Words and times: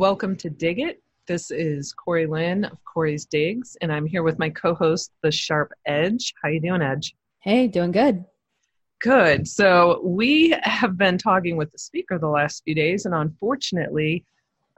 Welcome 0.00 0.34
to 0.36 0.48
Dig 0.48 0.78
It. 0.78 1.02
This 1.26 1.50
is 1.50 1.92
Corey 1.92 2.24
Lynn 2.24 2.64
of 2.64 2.82
Corey's 2.86 3.26
Digs, 3.26 3.76
and 3.82 3.92
I'm 3.92 4.06
here 4.06 4.22
with 4.22 4.38
my 4.38 4.48
co-host, 4.48 5.12
the 5.22 5.30
Sharp 5.30 5.74
Edge. 5.84 6.32
How 6.42 6.48
you 6.48 6.58
doing, 6.58 6.80
Edge? 6.80 7.14
Hey, 7.40 7.68
doing 7.68 7.92
good. 7.92 8.24
Good. 9.02 9.46
So 9.46 10.00
we 10.02 10.56
have 10.62 10.96
been 10.96 11.18
talking 11.18 11.58
with 11.58 11.70
the 11.70 11.78
speaker 11.78 12.18
the 12.18 12.28
last 12.28 12.62
few 12.64 12.74
days, 12.74 13.04
and 13.04 13.14
unfortunately, 13.14 14.24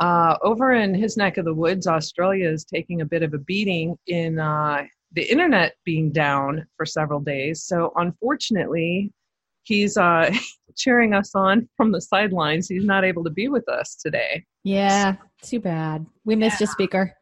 uh, 0.00 0.38
over 0.42 0.72
in 0.72 0.92
his 0.92 1.16
neck 1.16 1.38
of 1.38 1.44
the 1.44 1.54
woods, 1.54 1.86
Australia 1.86 2.50
is 2.50 2.64
taking 2.64 3.00
a 3.00 3.06
bit 3.06 3.22
of 3.22 3.32
a 3.32 3.38
beating 3.38 3.96
in 4.08 4.40
uh, 4.40 4.82
the 5.12 5.22
internet 5.22 5.76
being 5.84 6.10
down 6.10 6.66
for 6.76 6.84
several 6.84 7.20
days. 7.20 7.62
So 7.62 7.92
unfortunately, 7.94 9.12
he's 9.62 9.96
uh, 9.96 10.34
cheering 10.76 11.14
us 11.14 11.34
on 11.34 11.68
from 11.76 11.92
the 11.92 12.00
sidelines. 12.00 12.68
He's 12.68 12.84
not 12.84 13.04
able 13.04 13.24
to 13.24 13.30
be 13.30 13.48
with 13.48 13.68
us 13.68 13.94
today. 13.96 14.44
Yeah, 14.64 15.16
too 15.42 15.60
bad. 15.60 16.06
We 16.24 16.36
missed 16.36 16.60
Yeah. 16.60 16.64
you, 16.66 16.72
speaker. 16.72 17.14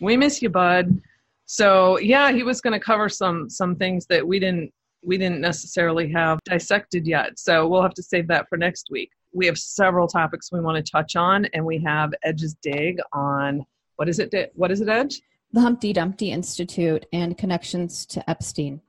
We 0.00 0.16
miss 0.16 0.42
you, 0.42 0.50
bud. 0.50 1.00
So 1.46 1.98
yeah, 1.98 2.32
he 2.32 2.42
was 2.42 2.60
going 2.60 2.72
to 2.72 2.84
cover 2.84 3.08
some 3.08 3.48
some 3.48 3.76
things 3.76 4.06
that 4.06 4.26
we 4.26 4.38
didn't 4.38 4.72
we 5.02 5.16
didn't 5.16 5.40
necessarily 5.40 6.10
have 6.12 6.40
dissected 6.44 7.06
yet. 7.06 7.38
So 7.38 7.68
we'll 7.68 7.82
have 7.82 7.94
to 7.94 8.02
save 8.02 8.26
that 8.28 8.48
for 8.48 8.58
next 8.58 8.88
week. 8.90 9.10
We 9.32 9.46
have 9.46 9.56
several 9.56 10.08
topics 10.08 10.50
we 10.50 10.60
want 10.60 10.84
to 10.84 10.90
touch 10.90 11.14
on, 11.14 11.44
and 11.54 11.64
we 11.64 11.78
have 11.84 12.12
Edge's 12.24 12.56
dig 12.62 12.98
on 13.12 13.64
what 13.96 14.08
is 14.08 14.18
it? 14.18 14.52
What 14.54 14.70
is 14.70 14.80
it, 14.80 14.88
Edge? 14.88 15.20
The 15.52 15.60
Humpty 15.60 15.92
Dumpty 15.92 16.32
Institute 16.32 17.06
and 17.12 17.38
connections 17.38 18.04
to 18.06 18.28
Epstein. 18.28 18.80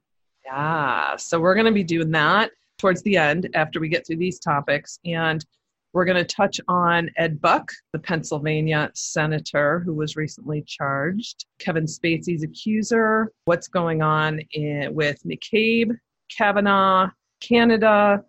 Yeah. 0.46 1.16
So 1.18 1.40
we're 1.40 1.54
going 1.54 1.66
to 1.68 1.72
be 1.72 1.84
doing 1.84 2.12
that 2.12 2.52
towards 2.78 3.02
the 3.04 3.18
end 3.18 3.50
after 3.54 3.80
we 3.80 3.90
get 3.90 4.06
through 4.06 4.18
these 4.18 4.40
topics. 4.40 5.00
And 5.06 5.46
we're 5.94 6.06
going 6.06 6.18
to 6.18 6.36
touch 6.36 6.60
on 6.68 7.10
Ed 7.18 7.42
Buck, 7.42 7.72
the 7.92 8.00
Pennsylvania 8.00 8.92
senator 8.94 9.80
who 9.80 9.94
was 9.94 10.16
recently 10.16 10.62
charged, 10.62 11.46
Kevin 11.60 11.86
Spacey's 11.86 12.44
accuser, 12.44 13.32
what's 13.46 13.68
going 13.68 14.02
on 14.02 14.40
in, 14.52 14.94
with 14.94 15.18
McCabe, 15.24 15.98
Kavanaugh, 16.30 17.10
Canada, 17.42 18.24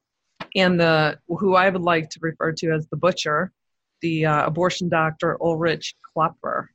and 0.54 0.80
the 0.80 1.18
who 1.28 1.56
I 1.56 1.68
would 1.68 1.82
like 1.82 2.08
to 2.10 2.18
refer 2.22 2.52
to 2.52 2.72
as 2.72 2.86
the 2.88 2.96
butcher, 2.96 3.52
the 4.00 4.24
uh, 4.24 4.46
abortion 4.46 4.88
doctor 4.88 5.36
Ulrich 5.42 5.94
Klopfer. 6.16 6.68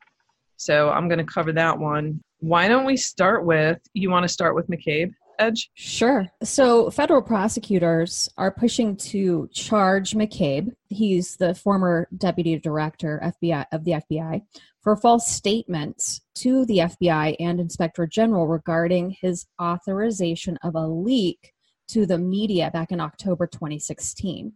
So 0.57 0.89
I'm 0.91 1.07
going 1.07 1.25
to 1.25 1.33
cover 1.33 1.53
that 1.53 1.79
one. 1.79 2.21
Why 2.39 2.67
don't 2.67 2.85
we 2.85 2.97
start 2.97 3.45
with? 3.45 3.79
You 3.93 4.09
want 4.11 4.23
to 4.23 4.29
start 4.29 4.53
with 4.53 4.67
McCabe, 4.67 5.13
Edge? 5.43 5.69
Sure. 5.73 6.27
So, 6.43 6.89
federal 6.89 7.21
prosecutors 7.21 8.29
are 8.37 8.51
pushing 8.51 8.95
to 8.97 9.49
charge 9.53 10.13
McCabe, 10.13 10.71
he's 10.87 11.35
the 11.37 11.53
former 11.53 12.07
deputy 12.17 12.57
director 12.59 13.19
FBI 13.41 13.65
of 13.71 13.83
the 13.83 13.91
FBI, 13.91 14.41
for 14.81 14.95
false 14.95 15.27
statements 15.27 16.21
to 16.35 16.65
the 16.65 16.79
FBI 16.79 17.35
and 17.39 17.59
Inspector 17.59 18.05
General 18.07 18.47
regarding 18.47 19.11
his 19.21 19.45
authorization 19.61 20.57
of 20.63 20.75
a 20.75 20.87
leak 20.87 21.53
to 21.89 22.05
the 22.05 22.17
media 22.17 22.71
back 22.71 22.91
in 22.91 22.99
October 22.99 23.47
2016. 23.47 24.53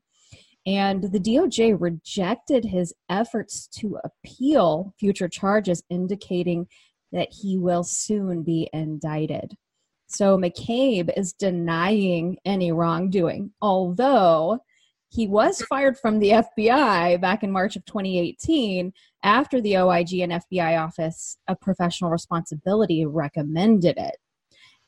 And 0.66 1.04
the 1.04 1.20
DOJ 1.20 1.78
rejected 1.80 2.66
his 2.66 2.94
efforts 3.10 3.68
to 3.80 4.00
appeal 4.04 4.94
future 5.00 5.30
charges, 5.30 5.82
indicating 5.90 6.68
that 7.14 7.30
he 7.32 7.58
will 7.58 7.86
soon 7.86 8.44
be 8.44 8.70
indicted. 8.74 9.56
So 10.08 10.38
McCabe 10.38 11.12
is 11.18 11.34
denying 11.34 12.38
any 12.46 12.72
wrongdoing, 12.72 13.52
although 13.62 14.60
he 15.10 15.28
was 15.28 15.62
fired 15.62 15.98
from 15.98 16.20
the 16.20 16.32
FBI 16.32 17.20
back 17.22 17.44
in 17.44 17.52
March 17.52 17.76
of 17.76 17.86
2018 17.86 18.94
after 19.24 19.62
the 19.62 19.78
OIG 19.78 20.20
and 20.20 20.34
FBI 20.34 20.82
Office 20.82 21.38
of 21.48 21.60
Professional 21.60 22.10
Responsibility 22.10 23.06
recommended 23.06 23.98
it. 23.98 24.18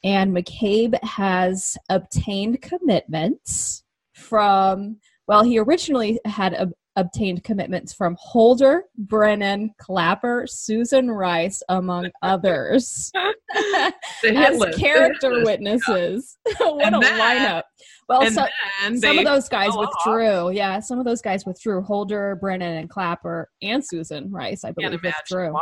And 0.04 0.36
McCabe 0.36 1.02
has 1.04 1.78
obtained 1.90 2.62
commitments 2.62 3.84
from, 4.14 4.98
well, 5.28 5.44
he 5.44 5.60
originally 5.60 6.20
had 6.26 6.72
obtained 7.00 7.44
commitments 7.44 7.94
from 7.94 8.16
Holder, 8.20 8.84
Brennan, 8.98 9.72
Clapper, 9.80 10.46
Susan 10.48 11.10
Rice, 11.10 11.64
among 11.70 12.10
others 12.22 13.12
as 13.56 14.64
character 14.76 15.44
witnesses. 15.46 16.38
what 16.60 16.86
And 16.86 16.96
a 16.96 17.00
then- 17.00 17.20
lineup! 17.20 17.64
Well, 18.08 18.26
so, 18.32 18.46
some 18.98 19.20
of 19.20 19.26
those 19.26 19.48
guys 19.48 19.68
fell 19.70 19.82
off. 19.84 19.92
withdrew. 20.06 20.50
Yeah, 20.52 20.80
some 20.80 20.98
of 20.98 21.06
those 21.06 21.22
guys 21.22 21.46
withdrew. 21.46 21.84
Holder, 21.84 22.38
Brennan, 22.42 22.78
and 22.78 22.90
Clapper, 22.90 23.48
and 23.62 23.86
Susan 23.86 24.31
Rice, 24.31 24.64
I 24.64 24.72
believe, 24.72 25.00
withdrew. 25.04 25.54
why. 25.54 25.62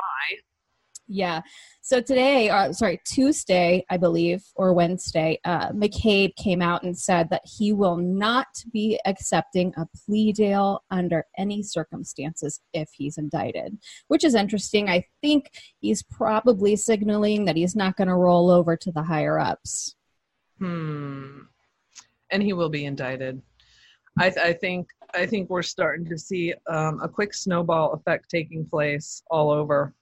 Yeah. 1.07 1.41
So 1.81 2.01
today, 2.01 2.49
uh, 2.49 2.73
sorry, 2.73 2.99
Tuesday, 3.05 3.85
I 3.89 3.95
believe, 3.95 4.43
or 4.55 4.73
Wednesday, 4.73 5.39
uh, 5.45 5.71
McCabe 5.71 6.35
came 6.35 6.61
out 6.61 6.83
and 6.83 6.97
said 6.97 7.29
that 7.29 7.43
he 7.45 7.71
will 7.71 7.95
not 7.95 8.47
be 8.73 8.99
accepting 9.05 9.73
a 9.77 9.85
plea 9.95 10.33
deal 10.33 10.83
under 10.91 11.25
any 11.37 11.63
circumstances 11.63 12.59
if 12.73 12.89
he's 12.91 13.17
indicted, 13.17 13.77
which 14.09 14.25
is 14.25 14.35
interesting. 14.35 14.89
I 14.89 15.05
think 15.21 15.49
he's 15.79 16.03
probably 16.03 16.75
signaling 16.75 17.45
that 17.45 17.55
he's 17.55 17.75
not 17.75 17.95
going 17.95 18.09
to 18.09 18.15
roll 18.15 18.51
over 18.51 18.75
to 18.75 18.91
the 18.91 19.03
higher 19.03 19.39
ups. 19.39 19.95
Hmm. 20.59 21.39
And 22.31 22.43
he 22.43 22.51
will 22.51 22.69
be 22.69 22.85
indicted. 22.85 23.41
I, 24.19 24.29
th- 24.29 24.45
I 24.45 24.51
think 24.51 24.89
I 25.13 25.25
think 25.25 25.49
we're 25.49 25.61
starting 25.61 26.05
to 26.07 26.17
see 26.17 26.53
um, 26.67 26.99
a 27.01 27.07
quick 27.07 27.33
snowball 27.33 27.93
effect 27.93 28.29
taking 28.29 28.65
place 28.65 29.21
all 29.29 29.51
over. 29.51 29.93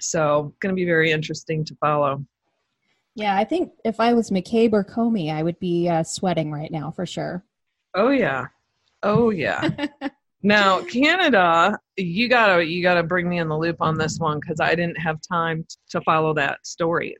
So, 0.00 0.54
going 0.60 0.74
to 0.74 0.76
be 0.76 0.84
very 0.84 1.12
interesting 1.12 1.64
to 1.64 1.74
follow. 1.76 2.24
Yeah, 3.14 3.36
I 3.36 3.44
think 3.44 3.72
if 3.84 4.00
I 4.00 4.12
was 4.12 4.30
McCabe 4.30 4.72
or 4.72 4.84
Comey, 4.84 5.32
I 5.32 5.42
would 5.42 5.58
be 5.60 5.88
uh, 5.88 6.02
sweating 6.02 6.50
right 6.50 6.70
now 6.70 6.90
for 6.90 7.06
sure. 7.06 7.44
Oh 7.94 8.10
yeah, 8.10 8.46
oh 9.04 9.30
yeah. 9.30 9.70
now 10.42 10.82
Canada, 10.82 11.78
you 11.96 12.28
gotta 12.28 12.64
you 12.64 12.82
gotta 12.82 13.04
bring 13.04 13.28
me 13.28 13.38
in 13.38 13.48
the 13.48 13.56
loop 13.56 13.76
on 13.80 13.96
this 13.96 14.18
one 14.18 14.40
because 14.40 14.58
I 14.60 14.74
didn't 14.74 14.98
have 14.98 15.20
time 15.20 15.64
to 15.90 16.00
follow 16.00 16.34
that 16.34 16.66
story. 16.66 17.16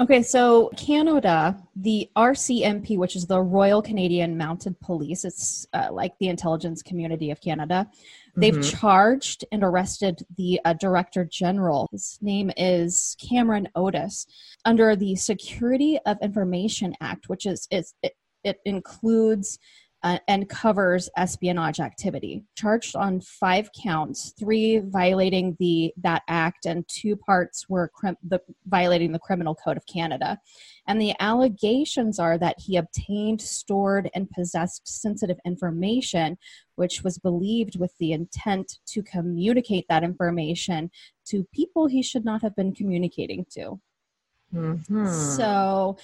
Okay, 0.00 0.22
so 0.22 0.70
Canada, 0.76 1.60
the 1.74 2.08
RCMP, 2.16 2.96
which 2.96 3.16
is 3.16 3.26
the 3.26 3.40
Royal 3.42 3.82
Canadian 3.82 4.38
Mounted 4.38 4.78
Police, 4.80 5.24
it's 5.24 5.66
uh, 5.72 5.88
like 5.90 6.16
the 6.20 6.28
intelligence 6.28 6.82
community 6.82 7.32
of 7.32 7.40
Canada. 7.40 7.90
They've 8.40 8.54
Mhm. 8.54 8.78
charged 8.78 9.44
and 9.50 9.64
arrested 9.64 10.24
the 10.36 10.60
uh, 10.64 10.74
Director 10.74 11.24
General. 11.24 11.88
His 11.90 12.18
name 12.22 12.52
is 12.56 13.16
Cameron 13.20 13.68
Otis 13.74 14.26
under 14.64 14.94
the 14.94 15.16
Security 15.16 15.98
of 16.06 16.18
Information 16.22 16.94
Act, 17.00 17.28
which 17.28 17.46
is, 17.46 17.66
is 17.70 17.94
it, 18.02 18.14
it 18.44 18.60
includes 18.64 19.58
uh, 20.02 20.18
and 20.28 20.48
covers 20.48 21.08
espionage 21.16 21.80
activity. 21.80 22.44
Charged 22.56 22.94
on 22.94 23.20
five 23.20 23.70
counts, 23.72 24.32
three 24.38 24.78
violating 24.78 25.56
the 25.58 25.92
that 26.02 26.22
act, 26.28 26.66
and 26.66 26.86
two 26.88 27.16
parts 27.16 27.68
were 27.68 27.88
crim- 27.88 28.16
the 28.22 28.40
violating 28.66 29.12
the 29.12 29.18
Criminal 29.18 29.54
Code 29.54 29.76
of 29.76 29.86
Canada. 29.86 30.38
And 30.86 31.00
the 31.00 31.14
allegations 31.20 32.18
are 32.18 32.38
that 32.38 32.56
he 32.58 32.76
obtained, 32.76 33.42
stored, 33.42 34.08
and 34.14 34.30
possessed 34.30 34.86
sensitive 34.86 35.38
information, 35.44 36.38
which 36.76 37.02
was 37.02 37.18
believed 37.18 37.78
with 37.78 37.92
the 37.98 38.12
intent 38.12 38.78
to 38.86 39.02
communicate 39.02 39.86
that 39.88 40.04
information 40.04 40.90
to 41.26 41.46
people 41.52 41.86
he 41.86 42.02
should 42.02 42.24
not 42.24 42.40
have 42.42 42.54
been 42.54 42.74
communicating 42.74 43.44
to. 43.50 43.80
Mhm. 44.54 45.36
So, 45.36 45.96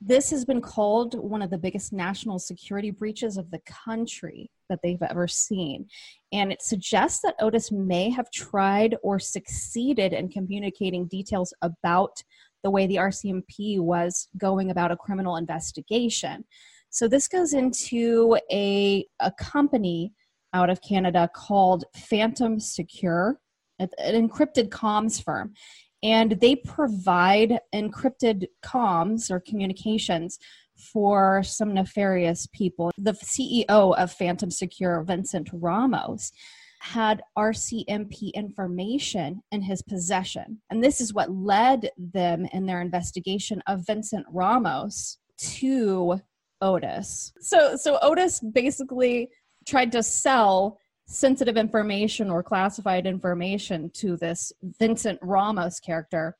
this 0.00 0.30
has 0.30 0.44
been 0.44 0.60
called 0.60 1.14
one 1.14 1.42
of 1.42 1.50
the 1.50 1.58
biggest 1.58 1.92
national 1.92 2.40
security 2.40 2.90
breaches 2.90 3.36
of 3.36 3.50
the 3.52 3.60
country 3.60 4.50
that 4.68 4.80
they've 4.82 5.02
ever 5.02 5.28
seen. 5.28 5.86
And 6.32 6.50
it 6.50 6.60
suggests 6.60 7.20
that 7.22 7.36
Otis 7.40 7.70
may 7.70 8.10
have 8.10 8.30
tried 8.32 8.96
or 9.04 9.20
succeeded 9.20 10.12
in 10.12 10.28
communicating 10.28 11.06
details 11.06 11.54
about 11.62 12.22
the 12.64 12.70
way 12.70 12.86
the 12.86 12.96
RCMP 12.96 13.78
was 13.78 14.28
going 14.36 14.70
about 14.70 14.90
a 14.90 14.96
criminal 14.96 15.36
investigation. 15.36 16.44
So, 16.90 17.06
this 17.06 17.28
goes 17.28 17.54
into 17.54 18.36
a, 18.50 19.06
a 19.20 19.32
company 19.32 20.12
out 20.52 20.68
of 20.68 20.82
Canada 20.82 21.30
called 21.34 21.84
Phantom 21.94 22.58
Secure, 22.58 23.40
an 23.78 23.88
encrypted 23.98 24.68
comms 24.68 25.22
firm 25.22 25.54
and 26.02 26.32
they 26.40 26.56
provide 26.56 27.60
encrypted 27.74 28.46
comms 28.64 29.30
or 29.30 29.40
communications 29.40 30.38
for 30.74 31.42
some 31.42 31.74
nefarious 31.74 32.48
people. 32.52 32.90
The 32.98 33.12
CEO 33.12 33.66
of 33.68 34.12
Phantom 34.12 34.50
Secure, 34.50 35.02
Vincent 35.02 35.48
Ramos, 35.52 36.32
had 36.80 37.22
RCMP 37.38 38.32
information 38.34 39.40
in 39.52 39.62
his 39.62 39.82
possession. 39.82 40.60
And 40.70 40.82
this 40.82 41.00
is 41.00 41.14
what 41.14 41.30
led 41.30 41.90
them 41.96 42.46
in 42.46 42.66
their 42.66 42.80
investigation 42.80 43.62
of 43.68 43.86
Vincent 43.86 44.26
Ramos 44.28 45.18
to 45.38 46.20
Otis. 46.60 47.32
So 47.40 47.76
so 47.76 47.98
Otis 48.02 48.40
basically 48.40 49.28
tried 49.66 49.92
to 49.92 50.02
sell 50.02 50.78
sensitive 51.12 51.58
information 51.58 52.30
or 52.30 52.42
classified 52.42 53.06
information 53.06 53.90
to 53.90 54.16
this 54.16 54.52
Vincent 54.78 55.18
Ramos 55.20 55.78
character 55.78 56.36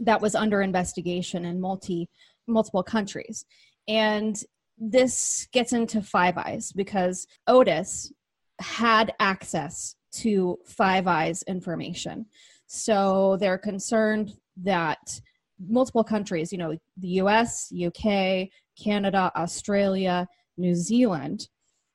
that 0.00 0.20
was 0.20 0.34
under 0.34 0.62
investigation 0.62 1.44
in 1.44 1.60
multi 1.60 2.08
multiple 2.46 2.82
countries. 2.82 3.44
And 3.86 4.36
this 4.78 5.46
gets 5.52 5.72
into 5.72 6.02
Five 6.02 6.36
Eyes 6.38 6.72
because 6.72 7.26
Otis 7.46 8.12
had 8.60 9.12
access 9.20 9.94
to 10.12 10.58
Five 10.66 11.06
Eyes 11.06 11.42
information. 11.46 12.26
So 12.66 13.36
they're 13.38 13.58
concerned 13.58 14.34
that 14.62 15.20
multiple 15.68 16.04
countries, 16.04 16.52
you 16.52 16.58
know, 16.58 16.76
the 16.96 17.08
US, 17.22 17.72
UK, 17.72 18.48
Canada, 18.82 19.30
Australia, 19.36 20.26
New 20.56 20.74
Zealand, 20.74 21.48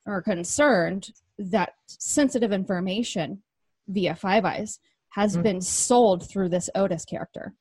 are 0.06 0.22
concerned 0.22 1.10
that 1.38 1.74
sensitive 1.86 2.52
information 2.52 3.42
via 3.88 4.14
Five 4.14 4.44
Eyes 4.44 4.78
has 5.10 5.34
mm-hmm. 5.34 5.42
been 5.42 5.60
sold 5.60 6.28
through 6.28 6.48
this 6.48 6.70
Otis 6.74 7.04
character. 7.04 7.54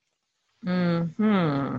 Hmm. 0.64 1.78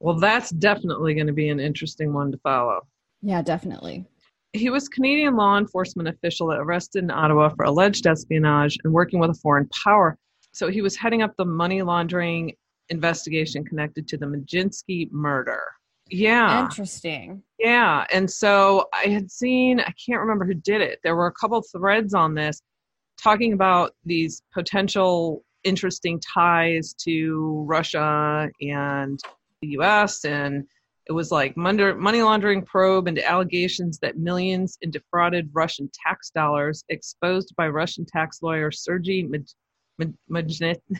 Well, 0.00 0.18
that's 0.18 0.50
definitely 0.50 1.14
going 1.14 1.26
to 1.26 1.32
be 1.32 1.48
an 1.48 1.58
interesting 1.58 2.12
one 2.12 2.30
to 2.30 2.38
follow. 2.38 2.86
Yeah, 3.22 3.42
definitely. 3.42 4.04
He 4.52 4.70
was 4.70 4.88
Canadian 4.88 5.36
law 5.36 5.58
enforcement 5.58 6.08
official 6.08 6.52
arrested 6.52 7.04
in 7.04 7.10
Ottawa 7.10 7.48
for 7.50 7.64
alleged 7.64 8.06
espionage 8.06 8.76
and 8.84 8.92
working 8.92 9.18
with 9.20 9.30
a 9.30 9.34
foreign 9.34 9.68
power. 9.84 10.18
So 10.52 10.68
he 10.68 10.82
was 10.82 10.96
heading 10.96 11.22
up 11.22 11.34
the 11.36 11.44
money 11.44 11.82
laundering 11.82 12.54
investigation 12.88 13.64
connected 13.64 14.06
to 14.08 14.16
the 14.16 14.26
Magnitsky 14.26 15.10
murder. 15.10 15.60
Yeah. 16.08 16.64
Interesting. 16.64 17.42
Yeah. 17.58 18.06
And 18.12 18.30
so 18.30 18.88
I 18.92 19.08
had 19.08 19.30
seen, 19.30 19.80
I 19.80 19.92
can't 20.04 20.20
remember 20.20 20.44
who 20.44 20.54
did 20.54 20.80
it. 20.80 21.00
There 21.02 21.16
were 21.16 21.26
a 21.26 21.32
couple 21.32 21.62
threads 21.62 22.14
on 22.14 22.34
this 22.34 22.60
talking 23.20 23.52
about 23.52 23.94
these 24.04 24.42
potential 24.52 25.42
interesting 25.64 26.20
ties 26.20 26.94
to 27.04 27.64
Russia 27.66 28.48
and 28.60 29.18
the 29.62 29.68
US. 29.78 30.24
And 30.24 30.64
it 31.08 31.12
was 31.12 31.30
like 31.30 31.56
money 31.56 32.22
laundering 32.22 32.62
probe 32.62 33.08
into 33.08 33.28
allegations 33.28 33.98
that 34.00 34.18
millions 34.18 34.76
in 34.82 34.90
defrauded 34.90 35.50
Russian 35.52 35.90
tax 35.92 36.30
dollars 36.30 36.84
exposed 36.88 37.54
by 37.56 37.68
Russian 37.68 38.04
tax 38.04 38.42
lawyer 38.42 38.70
Sergei 38.70 39.26
Magnitsky 40.00 40.80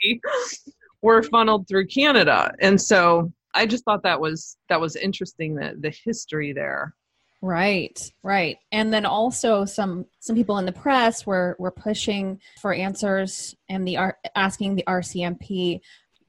were 1.02 1.22
funneled 1.22 1.68
through 1.68 1.86
Canada. 1.86 2.52
And 2.60 2.80
so 2.80 3.32
I 3.54 3.66
just 3.66 3.84
thought 3.84 4.02
that 4.02 4.20
was 4.20 4.56
that 4.68 4.80
was 4.80 4.96
interesting 4.96 5.54
that 5.56 5.80
the 5.82 5.92
history 6.04 6.52
there. 6.52 6.94
Right, 7.40 8.12
right. 8.24 8.58
And 8.72 8.92
then 8.92 9.06
also 9.06 9.64
some 9.64 10.06
some 10.18 10.34
people 10.34 10.58
in 10.58 10.66
the 10.66 10.72
press 10.72 11.24
were 11.24 11.56
were 11.58 11.70
pushing 11.70 12.40
for 12.60 12.72
answers 12.72 13.54
and 13.68 13.86
the 13.86 13.98
asking 14.34 14.74
the 14.74 14.84
RCMP 14.88 15.80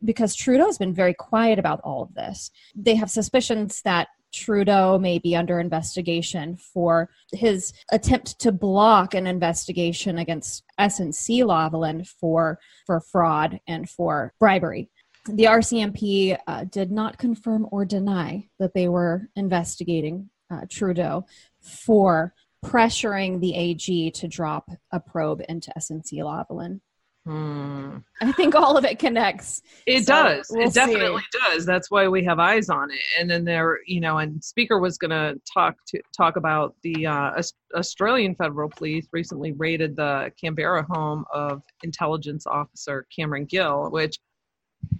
because 0.05 0.35
Trudeau's 0.35 0.77
been 0.77 0.93
very 0.93 1.13
quiet 1.13 1.59
about 1.59 1.81
all 1.83 2.03
of 2.03 2.13
this. 2.13 2.51
They 2.75 2.95
have 2.95 3.09
suspicions 3.09 3.81
that 3.81 4.07
Trudeau 4.33 4.97
may 4.99 5.19
be 5.19 5.35
under 5.35 5.59
investigation 5.59 6.55
for 6.55 7.09
his 7.31 7.73
attempt 7.91 8.39
to 8.39 8.51
block 8.51 9.13
an 9.13 9.27
investigation 9.27 10.19
against 10.19 10.63
SNC 10.79 11.43
Lavalin 11.43 12.07
for 12.07 12.59
for 12.85 12.99
fraud 12.99 13.59
and 13.67 13.89
for 13.89 14.33
bribery. 14.39 14.89
The 15.25 15.45
RCMP 15.45 16.37
uh, 16.47 16.63
did 16.65 16.91
not 16.91 17.17
confirm 17.17 17.67
or 17.71 17.85
deny 17.85 18.47
that 18.59 18.73
they 18.73 18.87
were 18.87 19.29
investigating 19.35 20.29
uh, 20.51 20.61
Trudeau 20.69 21.25
for 21.61 22.33
pressuring 22.65 23.39
the 23.39 23.55
AG 23.55 24.11
to 24.11 24.27
drop 24.27 24.69
a 24.91 24.99
probe 24.99 25.41
into 25.47 25.71
SNC 25.77 26.13
Lavalin. 26.13 26.81
Hmm. 27.25 27.97
I 28.21 28.31
think 28.31 28.55
all 28.55 28.77
of 28.77 28.85
it 28.85 28.97
connects. 28.97 29.61
It 29.85 30.05
so 30.05 30.13
does. 30.13 30.47
We'll 30.49 30.67
it 30.67 30.73
definitely 30.73 31.21
see. 31.31 31.39
does. 31.45 31.65
That's 31.65 31.91
why 31.91 32.07
we 32.07 32.23
have 32.23 32.39
eyes 32.39 32.69
on 32.69 32.91
it. 32.91 32.99
And 33.19 33.29
then 33.29 33.43
there, 33.43 33.79
you 33.85 33.99
know, 33.99 34.17
and 34.17 34.43
Speaker 34.43 34.79
was 34.79 34.97
going 34.97 35.11
to 35.11 35.39
talk 35.51 35.75
to 35.89 36.01
talk 36.15 36.37
about 36.37 36.75
the 36.81 37.05
uh, 37.05 37.41
Australian 37.75 38.35
Federal 38.35 38.69
Police 38.69 39.07
recently 39.11 39.51
raided 39.51 39.95
the 39.95 40.31
Canberra 40.41 40.83
home 40.89 41.25
of 41.33 41.61
intelligence 41.83 42.47
officer 42.47 43.05
Cameron 43.15 43.45
Gill, 43.45 43.89
which 43.91 44.17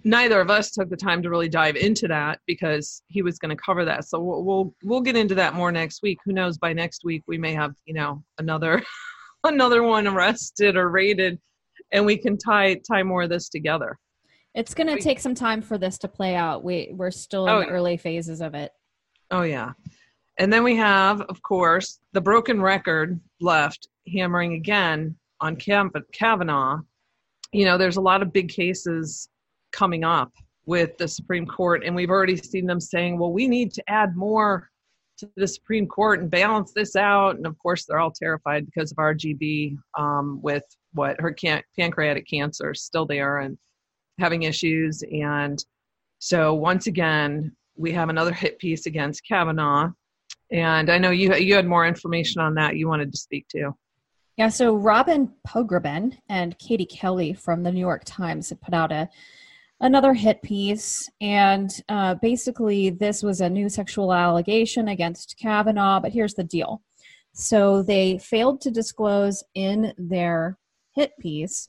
neither 0.04 0.40
of 0.40 0.50
us 0.50 0.70
took 0.70 0.88
the 0.88 0.96
time 0.96 1.22
to 1.22 1.30
really 1.30 1.48
dive 1.48 1.76
into 1.76 2.06
that 2.08 2.40
because 2.46 3.02
he 3.08 3.22
was 3.22 3.38
going 3.38 3.54
to 3.54 3.62
cover 3.62 3.84
that. 3.84 4.04
So 4.04 4.20
we'll, 4.20 4.44
we'll 4.44 4.74
we'll 4.84 5.00
get 5.00 5.16
into 5.16 5.34
that 5.36 5.54
more 5.54 5.72
next 5.72 6.02
week. 6.02 6.18
Who 6.24 6.32
knows? 6.32 6.58
By 6.58 6.72
next 6.72 7.02
week, 7.04 7.22
we 7.26 7.38
may 7.38 7.54
have 7.54 7.74
you 7.86 7.94
know 7.94 8.22
another 8.38 8.82
another 9.44 9.82
one 9.82 10.06
arrested 10.06 10.76
or 10.76 10.90
raided 10.90 11.40
and 11.92 12.04
we 12.04 12.16
can 12.16 12.36
tie 12.36 12.74
tie 12.90 13.02
more 13.02 13.22
of 13.22 13.30
this 13.30 13.48
together. 13.48 13.98
It's 14.54 14.74
going 14.74 14.88
to 14.88 15.00
take 15.00 15.20
some 15.20 15.34
time 15.34 15.62
for 15.62 15.78
this 15.78 15.96
to 15.98 16.08
play 16.08 16.34
out. 16.34 16.64
We 16.64 16.90
we're 16.92 17.12
still 17.12 17.46
in 17.46 17.52
oh, 17.52 17.60
the 17.60 17.68
early 17.68 17.96
phases 17.96 18.40
of 18.40 18.54
it. 18.54 18.72
Oh 19.30 19.42
yeah. 19.42 19.72
And 20.38 20.52
then 20.52 20.64
we 20.64 20.74
have, 20.76 21.20
of 21.22 21.42
course, 21.42 22.00
the 22.12 22.20
broken 22.20 22.60
record 22.62 23.20
left 23.40 23.88
hammering 24.12 24.54
again 24.54 25.14
on 25.40 25.56
Kavanaugh. 25.56 26.78
You 27.52 27.64
know, 27.66 27.76
there's 27.76 27.98
a 27.98 28.00
lot 28.00 28.22
of 28.22 28.32
big 28.32 28.48
cases 28.48 29.28
coming 29.72 30.02
up 30.02 30.32
with 30.66 30.96
the 30.98 31.08
Supreme 31.08 31.46
Court, 31.46 31.82
and 31.84 31.94
we've 31.94 32.10
already 32.10 32.36
seen 32.36 32.66
them 32.66 32.80
saying, 32.80 33.18
well, 33.18 33.32
we 33.32 33.48
need 33.48 33.72
to 33.74 33.82
add 33.88 34.16
more 34.16 34.70
to 35.18 35.28
the 35.36 35.46
Supreme 35.46 35.86
Court 35.86 36.20
and 36.20 36.30
balance 36.30 36.72
this 36.72 36.96
out. 36.96 37.36
And 37.36 37.46
of 37.46 37.58
course, 37.58 37.84
they're 37.84 37.98
all 37.98 38.10
terrified 38.12 38.64
because 38.64 38.92
of 38.92 38.96
RGB 38.96 39.76
um, 39.98 40.40
with 40.42 40.64
what 40.92 41.20
her 41.20 41.32
can- 41.32 41.62
pancreatic 41.78 42.28
cancer 42.28 42.72
is 42.72 42.82
still 42.82 43.06
there 43.06 43.38
and 43.38 43.58
having 44.18 44.42
issues. 44.42 45.02
And 45.12 45.64
so 46.18 46.54
once 46.54 46.86
again, 46.86 47.56
we 47.76 47.92
have 47.92 48.08
another 48.08 48.32
hit 48.32 48.58
piece 48.58 48.86
against 48.86 49.26
Kavanaugh. 49.26 49.90
And 50.52 50.90
I 50.90 50.98
know 50.98 51.10
you 51.10 51.34
you 51.36 51.54
had 51.54 51.66
more 51.66 51.86
information 51.86 52.40
on 52.40 52.54
that 52.54 52.76
you 52.76 52.88
wanted 52.88 53.12
to 53.12 53.18
speak 53.18 53.46
to. 53.48 53.72
Yeah, 54.36 54.48
so 54.48 54.74
Robin 54.74 55.32
Pogrebin 55.46 56.16
and 56.28 56.58
Katie 56.58 56.86
Kelly 56.86 57.34
from 57.34 57.62
the 57.62 57.70
New 57.70 57.80
York 57.80 58.02
Times 58.04 58.48
have 58.48 58.60
put 58.60 58.74
out 58.74 58.90
a 58.90 59.08
another 59.80 60.12
hit 60.12 60.42
piece, 60.42 61.08
and 61.20 61.70
uh, 61.88 62.14
basically 62.16 62.90
this 62.90 63.22
was 63.22 63.40
a 63.40 63.48
new 63.48 63.68
sexual 63.68 64.12
allegation 64.12 64.88
against 64.88 65.36
Kavanaugh. 65.38 66.00
But 66.00 66.12
here's 66.12 66.34
the 66.34 66.44
deal: 66.44 66.82
so 67.32 67.82
they 67.82 68.18
failed 68.18 68.60
to 68.62 68.70
disclose 68.70 69.44
in 69.54 69.92
their 69.96 70.58
hit 70.94 71.12
piece 71.20 71.68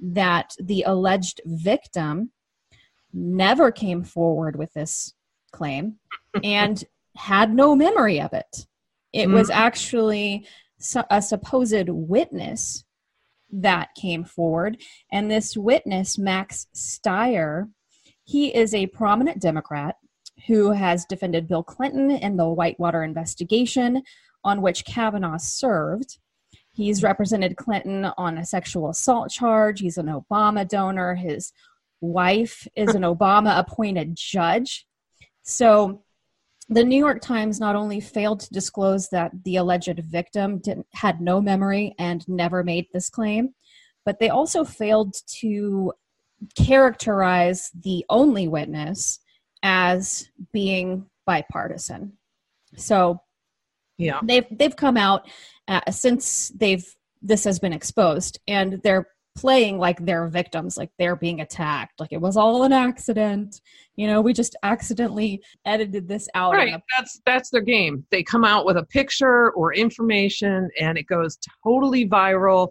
that 0.00 0.54
the 0.60 0.82
alleged 0.86 1.40
victim 1.44 2.30
never 3.12 3.70
came 3.70 4.02
forward 4.02 4.56
with 4.56 4.72
this 4.72 5.14
claim 5.52 5.96
and 6.42 6.84
had 7.16 7.54
no 7.54 7.76
memory 7.76 8.20
of 8.20 8.32
it. 8.32 8.66
It 9.12 9.28
mm 9.28 9.34
was 9.34 9.50
actually 9.50 10.46
a 11.10 11.20
supposed 11.20 11.88
witness 11.88 12.84
that 13.52 13.94
came 13.94 14.24
forward. 14.24 14.80
And 15.12 15.30
this 15.30 15.56
witness, 15.56 16.18
Max 16.18 16.66
Stier, 16.72 17.68
he 18.24 18.54
is 18.54 18.74
a 18.74 18.86
prominent 18.88 19.40
Democrat 19.40 19.96
who 20.46 20.70
has 20.70 21.04
defended 21.04 21.46
Bill 21.46 21.62
Clinton 21.62 22.10
in 22.10 22.36
the 22.36 22.48
Whitewater 22.48 23.04
investigation 23.04 24.02
on 24.42 24.62
which 24.62 24.84
Kavanaugh 24.84 25.36
served. 25.36 26.18
He's 26.72 27.02
represented 27.02 27.56
Clinton 27.56 28.06
on 28.16 28.38
a 28.38 28.46
sexual 28.46 28.88
assault 28.88 29.30
charge. 29.30 29.80
He's 29.80 29.98
an 29.98 30.06
Obama 30.06 30.66
donor. 30.66 31.14
His 31.14 31.52
wife 32.00 32.66
is 32.74 32.94
an 32.94 33.02
Obama 33.02 33.58
appointed 33.58 34.16
judge. 34.16 34.86
So 35.42 36.02
the 36.68 36.84
New 36.84 36.98
York 36.98 37.20
Times 37.20 37.60
not 37.60 37.76
only 37.76 38.00
failed 38.00 38.40
to 38.40 38.52
disclose 38.52 39.10
that 39.10 39.32
the 39.44 39.56
alleged 39.56 39.98
victim 39.98 40.62
had 40.94 41.20
no 41.20 41.40
memory 41.40 41.94
and 41.98 42.26
never 42.28 42.64
made 42.64 42.86
this 42.92 43.10
claim, 43.10 43.54
but 44.04 44.18
they 44.18 44.30
also 44.30 44.64
failed 44.64 45.14
to 45.40 45.92
characterize 46.56 47.70
the 47.82 48.04
only 48.08 48.48
witness 48.48 49.20
as 49.62 50.28
being 50.52 51.06
bipartisan. 51.26 52.14
So 52.76 53.20
yeah. 53.98 54.20
They've 54.22 54.46
they've 54.50 54.76
come 54.76 54.96
out 54.96 55.28
uh, 55.68 55.90
since 55.90 56.48
they've 56.56 56.84
this 57.20 57.44
has 57.44 57.58
been 57.58 57.72
exposed 57.72 58.40
and 58.48 58.80
they're 58.82 59.06
playing 59.34 59.78
like 59.78 60.04
they're 60.04 60.28
victims 60.28 60.76
like 60.76 60.90
they're 60.98 61.16
being 61.16 61.40
attacked. 61.40 61.98
Like 62.00 62.12
it 62.12 62.20
was 62.20 62.36
all 62.36 62.64
an 62.64 62.72
accident. 62.72 63.60
You 63.96 64.06
know 64.06 64.20
we 64.20 64.32
just 64.32 64.56
accidentally 64.62 65.42
edited 65.64 66.08
this 66.08 66.28
out 66.34 66.54
right. 66.54 66.74
a- 66.74 66.82
that's 66.96 67.20
that's 67.24 67.50
their 67.50 67.62
game. 67.62 68.04
They 68.10 68.22
come 68.22 68.44
out 68.44 68.66
with 68.66 68.76
a 68.76 68.84
picture 68.84 69.50
or 69.52 69.74
information 69.74 70.68
and 70.78 70.98
it 70.98 71.06
goes 71.06 71.38
totally 71.64 72.08
viral. 72.08 72.68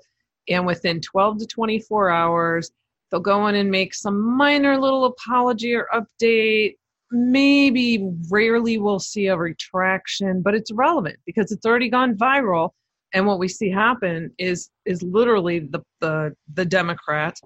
And 0.49 0.65
within 0.65 1.01
12 1.01 1.39
to 1.39 1.45
24 1.45 2.09
hours 2.09 2.71
they'll 3.09 3.19
go 3.19 3.47
in 3.47 3.55
and 3.55 3.69
make 3.69 3.93
some 3.93 4.19
minor 4.37 4.79
little 4.79 5.05
apology 5.05 5.75
or 5.75 5.87
update 5.93 6.75
maybe 7.11 8.09
rarely 8.29 8.77
we'll 8.77 8.99
see 8.99 9.27
a 9.27 9.37
retraction, 9.37 10.41
but 10.41 10.55
it's 10.55 10.71
relevant 10.71 11.17
because 11.25 11.51
it's 11.51 11.65
already 11.65 11.89
gone 11.89 12.15
viral. 12.15 12.71
And 13.13 13.25
what 13.25 13.39
we 13.39 13.47
see 13.47 13.69
happen 13.69 14.31
is 14.37 14.69
is 14.85 15.03
literally 15.03 15.59
the 15.59 15.81
the, 15.99 16.33
the 16.53 16.65
Democrat 16.65 17.37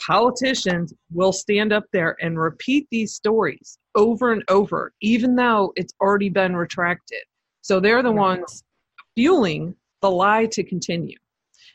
politicians 0.00 0.94
will 1.12 1.32
stand 1.32 1.72
up 1.72 1.84
there 1.92 2.16
and 2.20 2.38
repeat 2.38 2.86
these 2.90 3.14
stories 3.14 3.78
over 3.94 4.32
and 4.32 4.42
over, 4.48 4.92
even 5.00 5.36
though 5.36 5.72
it's 5.76 5.92
already 6.00 6.28
been 6.28 6.56
retracted. 6.56 7.20
So 7.62 7.80
they're 7.80 8.02
the 8.02 8.12
ones 8.12 8.62
fueling 9.14 9.74
the 10.00 10.10
lie 10.10 10.46
to 10.46 10.62
continue. 10.62 11.16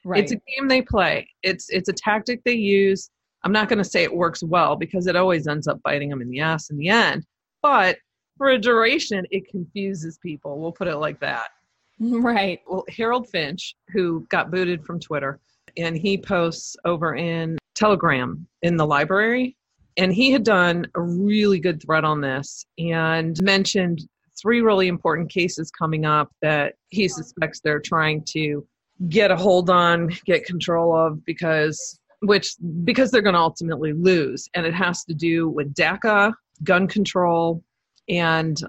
Right. 0.04 0.24
It's 0.24 0.32
a 0.32 0.36
game 0.36 0.68
they 0.68 0.82
play. 0.82 1.28
It's 1.44 1.70
it's 1.70 1.90
a 1.90 1.94
tactic 1.94 2.42
they 2.44 2.54
use. 2.54 3.10
I'm 3.46 3.52
not 3.52 3.70
going 3.70 3.78
to 3.78 3.86
say 3.86 4.04
it 4.04 4.14
works 4.14 4.42
well 4.42 4.76
because 4.76 5.06
it 5.06 5.16
always 5.16 5.48
ends 5.48 5.68
up 5.68 5.80
biting 5.84 6.10
them 6.10 6.22
in 6.22 6.30
the 6.30 6.40
ass 6.40 6.72
in 6.72 6.78
the 6.78 6.90
end. 6.90 7.26
But 7.62 7.98
for 8.38 8.50
a 8.50 8.58
duration, 8.58 9.26
it 9.30 9.48
confuses 9.48 10.18
people. 10.18 10.60
We'll 10.60 10.72
put 10.72 10.88
it 10.88 10.98
like 10.98 11.20
that. 11.22 11.50
Right. 11.98 12.60
Well, 12.68 12.84
Harold 12.90 13.30
Finch, 13.30 13.74
who 13.88 14.26
got 14.28 14.52
booted 14.52 14.84
from 14.84 15.00
Twitter, 15.00 15.40
and 15.78 15.96
he 15.96 16.18
posts 16.18 16.76
over 16.84 17.16
in 17.16 17.58
Telegram 17.74 18.46
in 18.64 18.76
the 18.76 18.86
library. 18.86 19.56
And 19.96 20.14
he 20.14 20.30
had 20.30 20.44
done 20.44 20.86
a 20.96 21.02
really 21.02 21.58
good 21.58 21.82
thread 21.82 22.04
on 22.04 22.20
this 22.20 22.66
and 22.78 23.42
mentioned 23.42 24.06
three 24.38 24.60
really 24.60 24.90
important 24.90 25.30
cases 25.30 25.72
coming 25.72 26.06
up 26.06 26.30
that 26.42 26.74
he 26.90 27.08
suspects 27.08 27.62
they're 27.62 27.80
trying 27.80 28.26
to 28.26 28.68
get 29.08 29.32
a 29.32 29.38
hold 29.38 29.70
on, 29.70 30.12
get 30.26 30.46
control 30.46 30.94
of 30.94 31.24
because 31.24 31.98
which 32.26 32.56
because 32.84 33.12
they're 33.12 33.22
going 33.22 33.36
to 33.36 33.40
ultimately 33.40 33.94
lose 33.94 34.50
and 34.54 34.66
it 34.66 34.74
has 34.74 35.04
to 35.06 35.14
do 35.14 35.50
with 35.50 35.74
DACA, 35.74 36.34
gun 36.64 36.88
control 36.88 37.64
and 38.08 38.62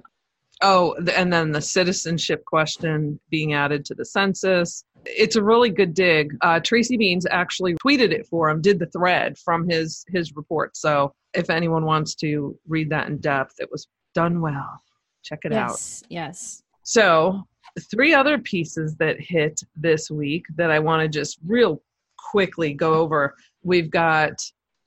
oh 0.63 0.95
and 1.15 1.33
then 1.33 1.53
the 1.53 1.61
citizenship 1.61 2.45
question 2.45 3.21
being 3.31 3.55
added 3.55 3.85
to 3.85 3.95
the 3.95 4.05
census. 4.05 4.85
It's 5.05 5.37
a 5.37 5.43
really 5.43 5.71
good 5.71 5.95
dig. 5.95 6.37
Uh, 6.41 6.59
Tracy 6.59 6.99
Beanz 6.99 7.25
actually 7.31 7.75
tweeted 7.75 8.11
it 8.11 8.27
for 8.27 8.49
him 8.49 8.61
did 8.61 8.79
the 8.79 8.87
thread 8.87 9.39
from 9.39 9.69
his 9.69 10.05
his 10.09 10.35
report. 10.35 10.77
So 10.77 11.15
if 11.35 11.51
anyone 11.51 11.85
wants 11.85 12.15
to 12.17 12.59
read 12.67 12.91
that 12.91 13.09
in 13.09 13.19
depth 13.19 13.57
it 13.59 13.71
was 13.71 13.87
done 14.15 14.41
well. 14.41 14.83
Check 15.23 15.41
it 15.45 15.53
yes, 15.53 16.03
out. 16.05 16.11
Yes 16.11 16.63
so 16.87 17.45
three 17.91 18.15
other 18.15 18.39
pieces 18.39 18.95
that 18.97 19.21
hit 19.21 19.61
this 19.75 20.09
week 20.11 20.47
that 20.55 20.71
i 20.71 20.79
want 20.79 21.03
to 21.03 21.09
just 21.09 21.39
real 21.45 21.83
quickly 22.31 22.73
go 22.73 22.95
over 22.95 23.35
we've 23.63 23.91
got 23.91 24.41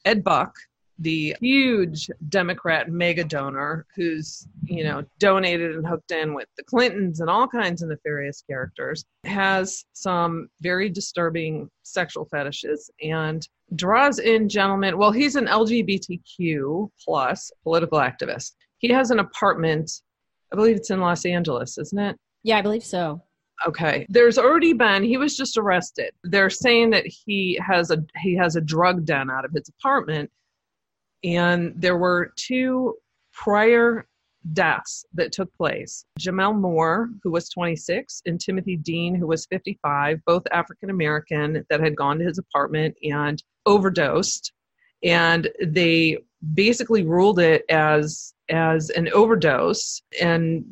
ed 0.06 0.24
buck 0.24 0.56
the 1.00 1.36
huge 1.40 2.10
Democrat 2.28 2.90
mega 2.90 3.24
donor 3.24 3.86
who's, 3.96 4.48
you 4.64 4.84
know, 4.84 5.04
donated 5.18 5.76
and 5.76 5.88
hooked 5.88 6.12
in 6.12 6.34
with 6.34 6.48
the 6.58 6.64
Clintons 6.64 7.22
and 7.22 7.30
all 7.30 7.48
kinds 7.48 7.82
of 7.82 7.90
nefarious 7.90 8.44
characters, 8.48 9.06
has 9.24 9.86
some 9.94 10.50
very 10.62 10.90
disturbing 10.90 11.70
sexual 11.84 12.26
fetishes 12.26 12.92
and 13.02 13.48
draws 13.76 14.20
in 14.20 14.50
gentlemen. 14.50 14.98
Well, 14.98 15.12
he's 15.12 15.36
an 15.36 15.46
LGBTQ 15.46 16.90
plus 17.04 17.50
political 17.64 18.00
activist. 18.00 18.54
He 18.80 18.90
has 18.90 19.10
an 19.12 19.20
apartment, 19.20 19.90
I 20.52 20.58
believe 20.58 20.76
it's 20.76 20.92
in 20.92 21.00
Los 21.00 21.26
Angeles, 21.26 21.78
isn't 21.78 22.00
it? 22.00 22.18
Yeah, 22.44 22.58
I 22.58 22.62
believe 22.62 22.84
so. 22.84 23.22
Okay. 23.68 24.06
There's 24.10 24.38
already 24.38 24.74
been 24.74 25.04
he 25.04 25.18
was 25.18 25.36
just 25.36 25.58
arrested. 25.58 26.12
They're 26.24 26.50
saying 26.50 26.92
that 26.92 27.06
he 27.06 27.60
has 27.66 27.92
a 27.92 27.98
he 28.22 28.36
has 28.36 28.56
a 28.56 28.62
drug 28.62 29.06
den 29.06 29.30
out 29.30 29.46
of 29.46 29.52
his 29.52 29.70
apartment 29.70 30.32
and 31.24 31.74
there 31.76 31.98
were 31.98 32.32
two 32.36 32.96
prior 33.34 34.08
deaths 34.54 35.06
that 35.14 35.32
took 35.32 35.54
place 35.56 36.06
Gemmel 36.20 36.58
Moore, 36.58 37.10
who 37.24 37.32
was 37.32 37.50
26, 37.50 38.22
and 38.26 38.40
Timothy 38.40 38.78
Dean, 38.78 39.16
who 39.16 39.28
was 39.28 39.46
55, 39.48 40.24
both 40.26 40.44
African 40.52 40.90
American, 40.90 41.66
that 41.70 41.82
had 41.82 41.96
gone 41.96 42.20
to 42.20 42.26
his 42.26 42.38
apartment 42.38 42.96
and 43.04 43.44
overdosed. 43.66 44.54
And 45.04 45.50
they 45.66 46.18
basically 46.54 47.04
ruled 47.04 47.40
it 47.40 47.64
as 47.70 48.34
as 48.50 48.90
an 48.92 49.10
overdose 49.14 50.02
and 50.22 50.66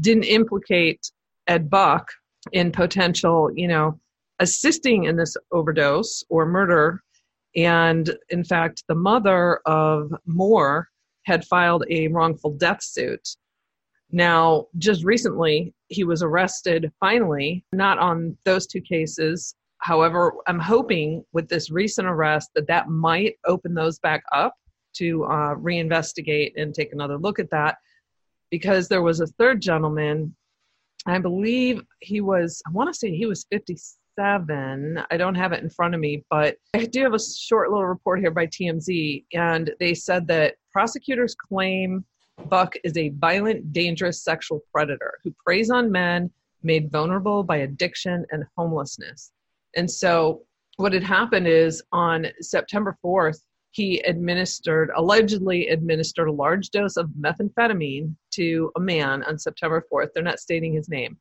didn't 0.00 0.24
implicate 0.24 1.10
Ed 1.48 1.68
Buck 1.68 2.08
in 2.52 2.72
potential, 2.72 3.50
you 3.54 3.68
know, 3.68 3.98
assisting 4.38 5.04
in 5.04 5.16
this 5.16 5.36
overdose 5.52 6.24
or 6.28 6.46
murder 6.46 7.00
and 7.56 8.16
in 8.30 8.44
fact, 8.44 8.84
the 8.88 8.94
mother 8.94 9.60
of 9.66 10.12
Moore 10.26 10.88
had 11.24 11.44
filed 11.44 11.84
a 11.88 12.08
wrongful 12.08 12.52
death 12.52 12.82
suit. 12.82 13.36
Now, 14.10 14.66
just 14.78 15.04
recently, 15.04 15.74
he 15.88 16.04
was 16.04 16.22
arrested 16.22 16.92
finally, 17.00 17.64
not 17.72 17.98
on 17.98 18.36
those 18.44 18.66
two 18.66 18.80
cases. 18.80 19.54
However, 19.78 20.34
I'm 20.46 20.58
hoping 20.58 21.24
with 21.32 21.48
this 21.48 21.70
recent 21.70 22.06
arrest 22.06 22.50
that 22.54 22.66
that 22.66 22.88
might 22.88 23.36
open 23.46 23.74
those 23.74 23.98
back 23.98 24.24
up 24.32 24.54
to 24.94 25.24
uh, 25.24 25.54
reinvestigate 25.56 26.52
and 26.56 26.74
take 26.74 26.92
another 26.92 27.18
look 27.18 27.38
at 27.38 27.50
that 27.50 27.78
because 28.50 28.88
there 28.88 29.02
was 29.02 29.20
a 29.20 29.26
third 29.26 29.60
gentleman. 29.60 30.34
I 31.06 31.18
believe 31.18 31.82
he 32.00 32.20
was, 32.20 32.62
I 32.66 32.70
want 32.70 32.92
to 32.92 32.98
say 32.98 33.14
he 33.14 33.26
was 33.26 33.46
57. 33.50 35.04
I 35.10 35.16
don't 35.16 35.34
have 35.34 35.52
it 35.52 35.62
in 35.62 35.70
front 35.70 35.94
of 35.94 36.00
me, 36.00 36.24
but 36.30 36.56
I 36.74 36.86
do 36.86 37.02
have 37.02 37.14
a 37.14 37.18
short 37.18 37.70
little 37.70 37.86
report 37.86 38.20
here 38.20 38.30
by 38.30 38.46
TMZ, 38.46 39.24
and 39.34 39.70
they 39.80 39.94
said 39.94 40.26
that 40.28 40.54
prosecutors 40.72 41.34
claim 41.34 42.04
Buck 42.48 42.74
is 42.84 42.96
a 42.96 43.10
violent, 43.10 43.72
dangerous 43.72 44.22
sexual 44.22 44.60
predator 44.72 45.18
who 45.22 45.34
preys 45.44 45.70
on 45.70 45.92
men 45.92 46.30
made 46.62 46.90
vulnerable 46.90 47.42
by 47.42 47.58
addiction 47.58 48.24
and 48.30 48.44
homelessness. 48.56 49.32
And 49.76 49.90
so, 49.90 50.42
what 50.76 50.92
had 50.92 51.04
happened 51.04 51.46
is 51.46 51.82
on 51.92 52.26
September 52.40 52.96
4th, 53.04 53.40
he 53.74 53.98
administered, 54.00 54.90
allegedly 54.96 55.68
administered 55.68 56.28
a 56.28 56.32
large 56.32 56.70
dose 56.70 56.96
of 56.96 57.10
methamphetamine 57.20 58.14
to 58.32 58.70
a 58.76 58.80
man 58.80 59.24
on 59.24 59.38
September 59.38 59.84
4th. 59.92 60.08
They're 60.14 60.22
not 60.22 60.38
stating 60.38 60.72
his 60.72 60.88
name 60.88 61.18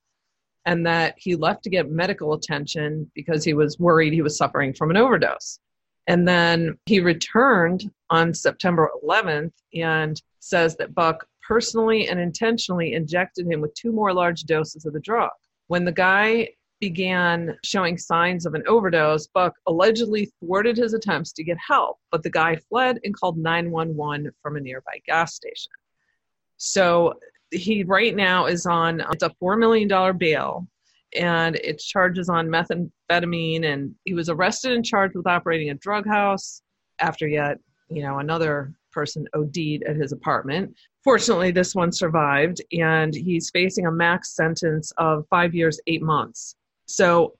and 0.66 0.86
that 0.86 1.16
he 1.18 1.36
left 1.36 1.64
to 1.64 1.70
get 1.70 1.90
medical 1.90 2.34
attention 2.34 3.10
because 3.16 3.44
he 3.44 3.54
was 3.54 3.80
worried 3.80 4.14
he 4.14 4.22
was 4.22 4.38
suffering 4.38 4.74
from 4.74 4.90
an 4.90 4.98
overdose. 4.98 5.60
And 6.08 6.28
then 6.28 6.78
he 6.86 7.00
returned 7.00 7.90
on 8.10 8.34
September 8.34 8.90
11th 9.04 9.54
and 9.74 10.22
says 10.40 10.76
that 10.78 10.94
Buck 10.94 11.26
personally 11.46 12.08
and 12.08 12.20
intentionally 12.20 12.94
injected 12.94 13.48
him 13.48 13.62
with 13.62 13.74
two 13.74 13.92
more 13.92 14.14
large 14.14 14.44
doses 14.44 14.86
of 14.86 14.94
the 14.94 15.00
drug. 15.00 15.32
When 15.68 15.86
the 15.86 15.92
guy 15.92 16.50
began 16.84 17.58
showing 17.64 17.98
signs 17.98 18.46
of 18.46 18.56
an 18.56 18.64
overdose, 18.68 19.28
Buck 19.28 19.54
allegedly 19.68 20.30
thwarted 20.40 20.76
his 20.76 20.94
attempts 20.94 21.32
to 21.32 21.42
get 21.42 21.56
help, 21.66 21.98
but 22.12 22.24
the 22.24 22.30
guy 22.30 22.58
fled 22.68 23.00
and 23.06 23.16
called 23.18 23.38
911 23.38 24.30
from 24.42 24.58
a 24.58 24.60
nearby 24.60 25.00
gas 25.08 25.34
station. 25.34 25.72
So 26.58 27.14
he 27.52 27.86
right 27.86 28.14
now 28.14 28.48
is 28.48 28.66
on 28.66 29.02
it's 29.12 29.24
a 29.24 29.30
four 29.40 29.56
million 29.56 29.88
dollar 29.88 30.12
bail 30.12 30.68
and 31.16 31.56
it 31.56 31.80
charges 31.80 32.28
on 32.28 32.50
methamphetamine 32.50 33.64
and 33.64 33.96
he 34.04 34.14
was 34.14 34.28
arrested 34.28 34.74
and 34.74 34.84
charged 34.84 35.16
with 35.16 35.28
operating 35.28 35.70
a 35.70 35.76
drug 35.76 36.06
house 36.06 36.64
after 37.00 37.28
yet 37.30 37.60
you 37.90 38.02
know 38.02 38.20
another 38.20 38.74
person 38.92 39.26
OD'd 39.34 39.84
at 39.88 39.96
his 39.96 40.12
apartment. 40.12 40.76
Fortunately, 41.04 41.52
this 41.52 41.76
one 41.76 41.92
survived, 41.92 42.62
and 42.72 43.14
he's 43.14 43.50
facing 43.50 43.88
a 43.88 43.92
max 43.92 44.36
sentence 44.36 44.94
of 44.98 45.26
five 45.30 45.54
years, 45.54 45.80
eight 45.88 46.02
months. 46.02 46.56
So, 46.94 47.34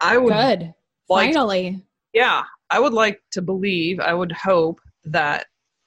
I 0.00 0.18
would 0.18 0.32
good 0.32 0.74
like, 1.08 1.32
finally, 1.32 1.84
yeah, 2.12 2.42
I 2.68 2.80
would 2.80 2.92
like 2.92 3.22
to 3.32 3.42
believe, 3.42 4.00
I 4.00 4.12
would 4.12 4.32
hope 4.32 4.80
that 5.04 5.46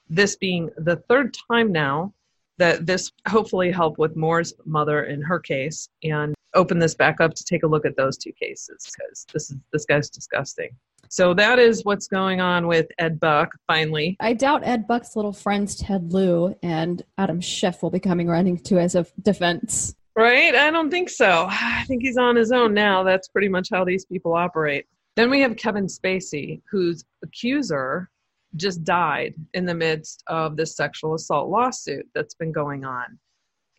this 0.10 0.38
being 0.38 0.70
the 0.78 0.96
third 1.10 1.36
time 1.50 1.74
now 1.74 2.14
that 2.58 2.86
this 2.86 3.12
hopefully 3.28 3.70
help 3.70 3.98
with 3.98 4.16
Moore's 4.16 4.54
mother 4.66 5.04
in 5.04 5.22
her 5.22 5.40
case 5.40 5.90
and 6.04 6.34
open 6.54 6.80
this 6.80 6.96
back 6.96 7.20
up 7.20 7.34
to 7.34 7.44
take 7.44 7.64
a 7.64 7.68
look 7.68 7.86
at 7.86 7.98
those 7.98 8.18
two 8.18 8.32
cases 8.32 8.86
because 8.86 9.26
this 9.34 9.52
is 9.52 9.58
this 9.74 9.86
guy's 9.86 10.10
disgusting. 10.10 10.70
So 11.10 11.34
that 11.34 11.60
is 11.60 11.84
what's 11.84 12.08
going 12.08 12.40
on 12.40 12.66
with 12.68 12.88
Ed 12.98 13.20
Buck 13.20 13.52
finally. 13.68 14.16
I 14.22 14.34
doubt 14.34 14.66
Ed 14.66 14.88
Buck's 14.88 15.18
little 15.18 15.34
friends 15.34 15.76
Ted 15.76 16.14
Lieu 16.14 16.56
and 16.64 17.04
Adam 17.18 17.42
Schiff 17.42 17.84
will 17.84 17.90
be 17.90 18.00
coming 18.00 18.28
running 18.28 18.58
to 18.60 18.80
as 18.80 18.96
a 18.96 19.06
defense. 19.22 19.96
Right? 20.16 20.54
I 20.56 20.70
don't 20.72 20.92
think 20.92 21.10
so. 21.10 21.48
I 21.50 21.84
think 21.88 22.02
he's 22.02 22.18
on 22.18 22.36
his 22.36 22.52
own 22.52 22.74
now. 22.74 23.04
That's 23.04 23.28
pretty 23.28 23.50
much 23.50 23.70
how 23.72 23.84
these 23.84 24.06
people 24.06 24.34
operate. 24.34 24.86
Then 25.16 25.30
we 25.30 25.42
have 25.42 25.58
Kevin 25.58 25.88
Spacey, 25.88 26.62
whose 26.70 27.04
accuser 27.24 28.10
just 28.56 28.84
died 28.84 29.36
in 29.54 29.66
the 29.66 29.74
midst 29.74 30.24
of 30.28 30.58
this 30.58 30.76
sexual 30.76 31.14
assault 31.14 31.50
lawsuit 31.50 32.08
that's 32.14 32.36
been 32.36 32.52
going 32.52 32.84
on. 32.86 33.18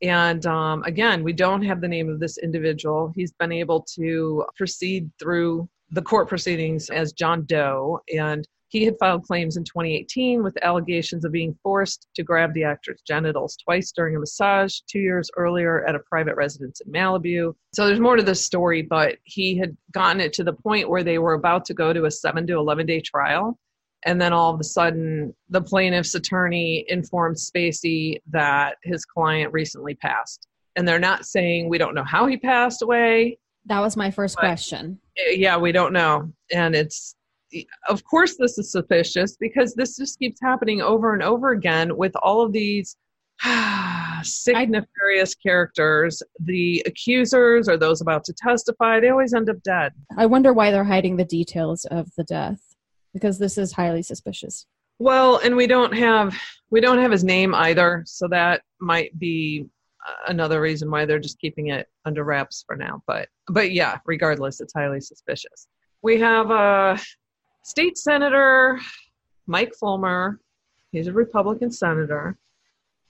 And 0.03 0.45
um, 0.47 0.83
again, 0.85 1.23
we 1.23 1.33
don't 1.33 1.63
have 1.63 1.81
the 1.81 1.89
name 1.89 2.09
of 2.09 2.19
this 2.19 2.39
individual. 2.39 3.13
He's 3.15 3.33
been 3.33 3.53
able 3.53 3.83
to 3.95 4.45
proceed 4.57 5.11
through 5.19 5.69
the 5.91 6.03
court 6.03 6.29
proceedings 6.29 6.91
as 6.91 7.13
John 7.13 7.45
Doe, 7.45 8.01
and 8.13 8.47
He 8.73 8.85
had 8.85 8.97
filed 8.99 9.25
claims 9.25 9.59
in 9.59 9.65
2018 9.65 10.43
with 10.43 10.57
allegations 10.63 11.27
of 11.27 11.33
being 11.33 11.55
forced 11.63 12.09
to 12.15 12.23
grab 12.23 12.55
the 12.55 12.65
actor's 12.65 13.03
genitals 13.07 13.59
twice 13.59 13.93
during 13.93 14.17
a 14.17 14.19
massage 14.19 14.81
two 14.91 14.99
years 14.99 15.31
earlier 15.37 15.85
at 15.85 15.95
a 15.95 15.99
private 15.99 16.37
residence 16.37 16.81
in 16.81 16.91
Malibu. 16.91 17.55
So 17.75 17.87
there's 17.87 18.01
more 18.01 18.17
to 18.17 18.23
this 18.23 18.43
story, 18.43 18.81
but 18.81 19.19
he 19.25 19.59
had 19.59 19.77
gotten 19.93 20.23
it 20.23 20.33
to 20.35 20.45
the 20.45 20.55
point 20.55 20.89
where 20.89 21.05
they 21.05 21.19
were 21.19 21.35
about 21.35 21.67
to 21.67 21.75
go 21.75 21.93
to 21.93 22.07
a 22.07 22.11
seven 22.11 22.47
to 22.47 22.55
11 22.55 22.87
day 22.87 23.03
trial. 23.03 23.59
And 24.07 24.19
then 24.19 24.33
all 24.33 24.55
of 24.55 24.59
a 24.59 24.65
sudden, 24.65 25.35
the 25.51 25.61
plaintiff's 25.61 26.15
attorney 26.15 26.87
informed 26.89 27.37
Spacey 27.37 28.23
that 28.31 28.79
his 28.85 29.05
client 29.05 29.53
recently 29.53 29.97
passed. 29.97 30.49
And 30.77 30.89
they're 30.89 30.99
not 30.99 31.27
saying 31.27 31.69
we 31.69 31.77
don't 31.77 31.95
know 31.95 32.05
how 32.05 32.27
he 32.27 32.39
passed 32.39 32.81
away. 32.81 33.39
That 33.67 33.81
was 33.81 33.99
my 33.99 34.11
first 34.11 34.39
question. 34.39 34.99
Yeah, 35.29 35.59
we 35.59 35.73
don't 35.73 35.93
know. 35.93 36.33
And 36.51 36.75
it's 36.75 37.15
of 37.89 38.05
course 38.05 38.37
this 38.39 38.59
is 38.59 38.73
suspicious 38.73 39.37
because 39.37 39.75
this 39.75 39.97
just 39.97 40.19
keeps 40.19 40.41
happening 40.41 40.81
over 40.81 41.15
and 41.15 41.23
over 41.23 41.51
again 41.51 41.97
with 41.97 42.13
all 42.23 42.43
of 42.43 42.53
these 42.53 42.97
sick 44.23 44.69
nefarious 44.69 45.35
characters. 45.35 46.23
The 46.41 46.83
accusers 46.87 47.69
or 47.69 47.77
those 47.77 48.01
about 48.01 48.25
to 48.25 48.33
testify 48.33 49.01
they 49.01 49.11
always 49.11 49.35
end 49.35 49.51
up 49.51 49.63
dead. 49.63 49.93
I 50.17 50.27
wonder 50.27 50.53
why 50.53 50.71
they're 50.71 50.85
hiding 50.85 51.17
the 51.17 51.25
details 51.25 51.85
of 51.87 52.09
the 52.17 52.25
death 52.25 52.61
because 53.13 53.39
this 53.39 53.59
is 53.59 53.73
highly 53.73 54.03
suspicious. 54.03 54.67
Well 54.99 55.39
and 55.39 55.57
we 55.57 55.67
don't 55.67 55.93
have 55.95 56.39
we 56.71 56.81
don't 56.81 56.99
have 56.99 57.11
his 57.11 57.25
name 57.25 57.55
either 57.55 58.05
so 58.07 58.29
that 58.29 58.63
might 58.81 59.19
be 59.19 59.67
another 60.27 60.61
reason 60.61 60.91
why 60.91 61.05
they're 61.05 61.21
just 61.21 61.39
keeping 61.39 61.69
it 61.69 61.87
under 62.05 62.25
wraps 62.25 62.65
for 62.67 62.75
now 62.75 63.01
but 63.07 63.29
but 63.49 63.71
yeah 63.71 63.99
regardless 64.07 64.61
it's 64.61 64.73
highly 64.73 65.01
suspicious. 65.01 65.67
We 66.03 66.19
have 66.21 66.51
uh 66.51 66.97
State 67.65 67.97
Senator 67.97 68.81
Mike 69.47 69.73
Folmer, 69.81 70.39
he's 70.91 71.07
a 71.07 71.13
Republican 71.13 71.71
senator, 71.71 72.37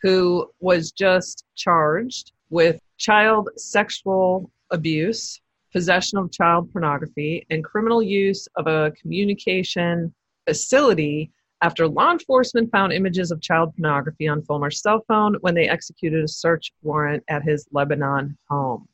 who 0.03 0.51
was 0.61 0.93
just 0.93 1.47
charged 1.55 2.33
with 2.51 2.79
child 2.99 3.49
sexual 3.57 4.51
abuse, 4.71 5.41
possession 5.73 6.19
of 6.19 6.31
child 6.31 6.71
pornography, 6.71 7.47
and 7.49 7.65
criminal 7.65 8.03
use 8.03 8.47
of 8.57 8.67
a 8.67 8.93
communication 9.01 10.13
facility 10.47 11.31
after 11.63 11.89
law 11.89 12.13
enforcement 12.13 12.71
found 12.71 12.93
images 12.93 13.31
of 13.31 13.41
child 13.41 13.75
pornography 13.75 14.29
on 14.29 14.43
Folmer's 14.43 14.83
cell 14.83 15.03
phone 15.09 15.35
when 15.41 15.55
they 15.55 15.69
executed 15.69 16.23
a 16.23 16.29
search 16.29 16.73
warrant 16.83 17.25
at 17.29 17.43
his 17.43 17.67
Lebanon 17.73 18.37
home. 18.51 18.87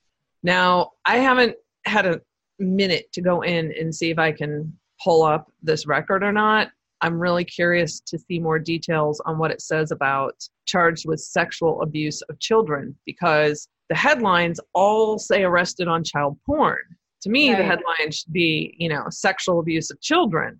Now, 0.44 0.92
I 1.04 1.16
haven't 1.16 1.56
had 1.84 2.06
a 2.06 2.20
minute 2.60 3.10
to 3.12 3.20
go 3.20 3.40
in 3.40 3.72
and 3.72 3.92
see 3.92 4.10
if 4.10 4.18
I 4.20 4.30
can 4.30 4.78
pull 5.02 5.22
up 5.22 5.50
this 5.62 5.86
record 5.86 6.22
or 6.22 6.32
not. 6.32 6.68
I'm 7.00 7.18
really 7.18 7.44
curious 7.44 8.00
to 8.00 8.18
see 8.18 8.38
more 8.38 8.58
details 8.58 9.20
on 9.24 9.38
what 9.38 9.50
it 9.50 9.62
says 9.62 9.92
about 9.92 10.34
charged 10.66 11.06
with 11.06 11.20
sexual 11.20 11.80
abuse 11.82 12.22
of 12.22 12.38
children 12.40 12.96
because 13.06 13.68
the 13.88 13.94
headlines 13.94 14.60
all 14.74 15.18
say 15.18 15.44
arrested 15.44 15.88
on 15.88 16.04
child 16.04 16.36
porn. 16.44 16.78
To 17.22 17.30
me, 17.30 17.50
right. 17.50 17.58
the 17.58 17.64
headline 17.64 18.12
should 18.12 18.32
be, 18.32 18.74
you 18.78 18.88
know, 18.88 19.04
sexual 19.10 19.60
abuse 19.60 19.90
of 19.90 20.00
children. 20.00 20.58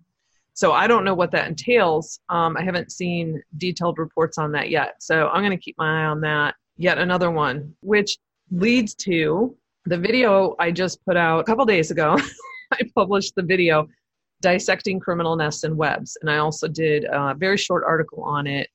So 0.53 0.73
I 0.73 0.87
don't 0.87 1.05
know 1.05 1.13
what 1.13 1.31
that 1.31 1.47
entails. 1.47 2.19
Um, 2.29 2.57
I 2.57 2.63
haven't 2.63 2.91
seen 2.91 3.41
detailed 3.57 3.97
reports 3.97 4.37
on 4.37 4.51
that 4.53 4.69
yet. 4.69 4.95
So 4.99 5.29
I'm 5.29 5.41
going 5.41 5.57
to 5.57 5.63
keep 5.63 5.77
my 5.77 6.03
eye 6.03 6.05
on 6.05 6.19
that. 6.21 6.55
Yet 6.77 6.97
another 6.97 7.31
one, 7.31 7.73
which 7.81 8.17
leads 8.51 8.93
to 8.95 9.55
the 9.85 9.97
video 9.97 10.55
I 10.59 10.71
just 10.71 11.03
put 11.05 11.15
out 11.15 11.39
a 11.39 11.43
couple 11.43 11.65
days 11.65 11.91
ago. 11.91 12.17
I 12.73 12.81
published 12.95 13.35
the 13.35 13.43
video 13.43 13.87
dissecting 14.41 14.99
criminal 14.99 15.35
nests 15.35 15.63
and 15.63 15.75
webs. 15.75 16.17
And 16.21 16.29
I 16.29 16.37
also 16.37 16.67
did 16.67 17.05
a 17.05 17.35
very 17.35 17.57
short 17.57 17.83
article 17.85 18.23
on 18.23 18.47
it. 18.47 18.69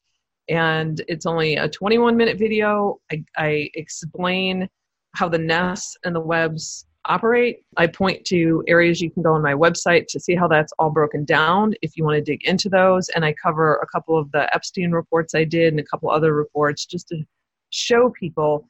And 0.49 1.02
it's 1.09 1.26
only 1.26 1.56
a 1.56 1.68
21 1.68 2.16
minute 2.16 2.38
video. 2.38 3.00
I, 3.11 3.25
I 3.37 3.71
explain 3.75 4.69
how 5.15 5.28
the 5.28 5.38
nests 5.38 5.97
and 6.04 6.15
the 6.15 6.21
webs 6.21 6.86
operate. 7.06 7.60
I 7.76 7.86
point 7.86 8.25
to 8.26 8.65
areas 8.67 9.00
you 9.00 9.10
can 9.10 9.23
go 9.23 9.34
on 9.34 9.43
my 9.43 9.54
website 9.54 10.06
to 10.08 10.21
see 10.21 10.34
how 10.34 10.49
that's 10.49 10.73
all 10.78 10.91
broken 10.91 11.25
down 11.25 11.75
if 11.82 11.97
you 11.97 12.04
want 12.04 12.17
to 12.17 12.23
dig 12.23 12.45
into 12.45 12.69
those. 12.69 13.08
And 13.10 13.25
I 13.25 13.34
cover 13.34 13.76
a 13.76 13.86
couple 13.86 14.19
of 14.19 14.30
the 14.32 14.52
Epstein 14.54 14.93
reports 14.93 15.34
I 15.34 15.45
did 15.45 15.73
and 15.73 15.80
a 15.80 15.84
couple 15.84 16.10
other 16.10 16.34
reports 16.34 16.86
just 16.86 17.08
to 17.08 17.23
show 17.71 18.10
people 18.10 18.67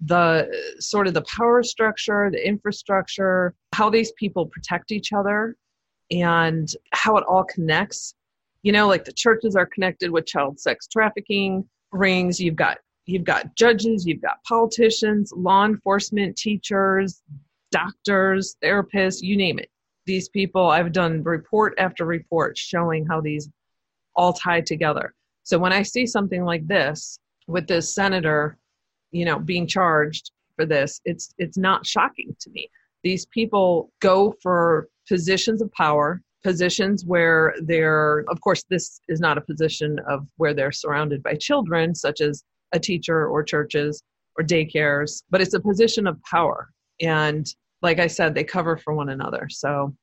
the 0.00 0.48
sort 0.78 1.06
of 1.06 1.14
the 1.14 1.22
power 1.22 1.62
structure, 1.62 2.30
the 2.30 2.46
infrastructure, 2.46 3.54
how 3.72 3.88
these 3.88 4.12
people 4.12 4.46
protect 4.46 4.92
each 4.92 5.12
other 5.12 5.56
and 6.10 6.68
how 6.92 7.16
it 7.16 7.24
all 7.28 7.44
connects. 7.44 8.14
You 8.62 8.72
know, 8.72 8.88
like 8.88 9.04
the 9.04 9.12
churches 9.12 9.54
are 9.56 9.66
connected 9.66 10.10
with 10.10 10.26
child 10.26 10.58
sex 10.58 10.86
trafficking 10.86 11.68
rings. 11.92 12.40
You've 12.40 12.56
got 12.56 12.78
you've 13.06 13.24
got 13.24 13.54
judges, 13.54 14.06
you've 14.06 14.22
got 14.22 14.42
politicians, 14.44 15.32
law 15.36 15.64
enforcement, 15.64 16.36
teachers, 16.36 17.22
doctors, 17.70 18.56
therapists, 18.62 19.22
you 19.22 19.36
name 19.36 19.58
it. 19.58 19.70
These 20.06 20.28
people, 20.28 20.68
I've 20.68 20.92
done 20.92 21.22
report 21.22 21.74
after 21.78 22.04
report 22.04 22.56
showing 22.56 23.06
how 23.06 23.20
these 23.20 23.48
all 24.14 24.32
tie 24.32 24.60
together. 24.60 25.14
So 25.42 25.58
when 25.58 25.72
I 25.72 25.82
see 25.82 26.06
something 26.06 26.44
like 26.44 26.66
this 26.66 27.18
with 27.46 27.66
this 27.66 27.94
senator, 27.94 28.58
you 29.12 29.24
know, 29.24 29.38
being 29.38 29.66
charged 29.66 30.32
for 30.56 30.66
this, 30.66 31.00
it's 31.04 31.34
it's 31.38 31.58
not 31.58 31.86
shocking 31.86 32.34
to 32.40 32.50
me. 32.50 32.68
These 33.02 33.26
people 33.26 33.92
go 34.00 34.34
for 34.42 34.88
positions 35.08 35.62
of 35.62 35.70
power, 35.72 36.22
positions 36.44 37.04
where 37.04 37.54
they're, 37.62 38.24
of 38.28 38.40
course, 38.40 38.64
this 38.70 39.00
is 39.08 39.20
not 39.20 39.38
a 39.38 39.40
position 39.40 39.98
of 40.08 40.26
where 40.36 40.54
they're 40.54 40.72
surrounded 40.72 41.22
by 41.22 41.34
children, 41.34 41.94
such 41.94 42.20
as 42.20 42.44
a 42.72 42.78
teacher 42.78 43.26
or 43.26 43.42
churches 43.42 44.02
or 44.38 44.44
daycares, 44.44 45.22
but 45.30 45.40
it's 45.40 45.54
a 45.54 45.60
position 45.60 46.06
of 46.06 46.22
power. 46.22 46.70
And 47.00 47.46
like 47.82 47.98
I 47.98 48.06
said, 48.06 48.34
they 48.34 48.44
cover 48.44 48.76
for 48.76 48.94
one 48.94 49.08
another. 49.08 49.48
So, 49.50 49.94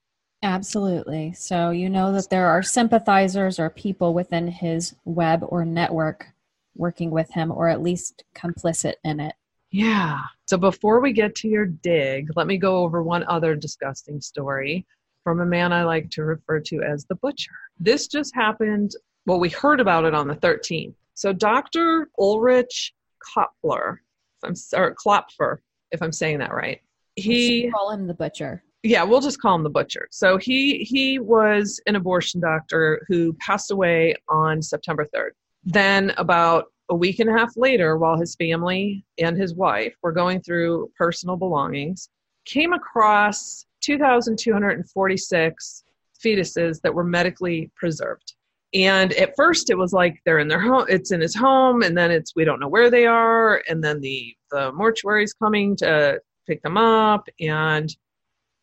absolutely. 0.44 1.34
So, 1.34 1.70
you 1.70 1.89
know 1.89 2.12
that 2.13 2.30
there 2.30 2.48
are 2.48 2.63
sympathizers 2.63 3.60
or 3.60 3.70
people 3.70 4.13
within 4.13 4.48
his 4.48 4.96
web 5.06 5.46
or 5.48 5.66
network 5.66 6.28
working 6.76 7.12
with 7.12 7.32
him, 7.32 7.52
or 7.52 7.70
at 7.70 7.82
least 7.82 8.24
complicit 8.36 8.96
in 9.04 9.20
it. 9.20 9.36
Yeah. 9.74 10.20
So 10.46 10.56
before 10.56 11.02
we 11.02 11.12
get 11.14 11.34
to 11.38 11.48
your 11.48 11.66
dig, 11.66 12.30
let 12.36 12.46
me 12.46 12.58
go 12.58 12.78
over 12.84 13.02
one 13.02 13.24
other 13.24 13.56
disgusting 13.56 14.22
story 14.22 14.86
from 15.24 15.40
a 15.42 15.46
man 15.46 15.74
I 15.74 15.84
like 15.84 16.12
to 16.12 16.24
refer 16.24 16.60
to 16.60 16.84
as 16.84 17.06
the 17.06 17.16
butcher. 17.16 17.52
This 17.80 18.08
just 18.08 18.36
happened, 18.36 18.92
well, 19.26 19.40
we 19.40 19.50
heard 19.50 19.80
about 19.80 20.06
it 20.06 20.14
on 20.14 20.28
the 20.28 20.36
13th. 20.36 20.94
So 21.16 21.34
Dr. 21.34 22.12
Ulrich 22.20 22.94
Klopfer, 23.20 23.94
if 23.94 24.48
I'm 24.48 24.56
sorry, 24.56 24.94
Klopfer, 24.94 25.58
if 25.92 26.04
I'm 26.04 26.12
saying 26.12 26.38
that 26.38 26.54
right. 26.54 26.80
He 27.16 27.72
call 27.72 27.90
him 27.90 28.06
the 28.06 28.14
butcher. 28.14 28.64
Yeah, 28.84 29.02
we'll 29.04 29.22
just 29.22 29.42
call 29.42 29.56
him 29.56 29.64
the 29.64 29.70
butcher. 29.72 30.08
So 30.12 30.38
he 30.38 30.84
he 30.84 31.18
was 31.18 31.80
an 31.88 31.96
abortion 31.96 32.42
doctor 32.42 33.04
who 33.08 33.34
passed 33.34 33.72
away 33.72 34.14
on 34.28 34.62
September 34.62 35.08
3rd. 35.16 35.30
Then 35.64 36.12
about 36.18 36.73
a 36.89 36.96
week 36.96 37.19
and 37.19 37.30
a 37.30 37.34
half 37.34 37.56
later, 37.56 37.98
while 37.98 38.19
his 38.19 38.36
family 38.36 39.06
and 39.17 39.38
his 39.38 39.56
wife 39.56 39.96
were 40.04 40.12
going 40.12 40.41
through 40.41 40.91
personal 40.98 41.38
belongings, 41.38 42.10
came 42.46 42.74
across 42.74 43.65
2,246 43.82 45.84
fetuses 46.24 46.80
that 46.82 46.93
were 46.93 47.04
medically 47.04 47.72
preserved. 47.76 48.36
And 48.74 49.13
at 49.13 49.36
first, 49.36 49.69
it 49.69 49.78
was 49.78 49.93
like 49.93 50.19
they're 50.26 50.39
in 50.39 50.48
their 50.48 50.60
home, 50.60 50.86
it's 50.89 51.12
in 51.12 51.22
his 51.22 51.36
home, 51.36 51.84
and 51.84 51.96
then 51.96 52.10
it's 52.10 52.36
we 52.36 52.43
don't 52.43 52.60
know 52.60 52.67
where 52.67 52.89
they 52.89 53.06
are, 53.06 53.62
and 53.69 53.84
then 53.84 54.02
the 54.02 54.36
the 54.50 54.72
mortuary 54.72 55.24
is 55.24 55.34
coming 55.34 55.76
to 55.78 56.19
pick 56.48 56.62
them 56.63 56.78
up, 56.78 57.28
and 57.39 57.96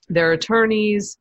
their 0.09 0.33
attorneys 0.33 1.17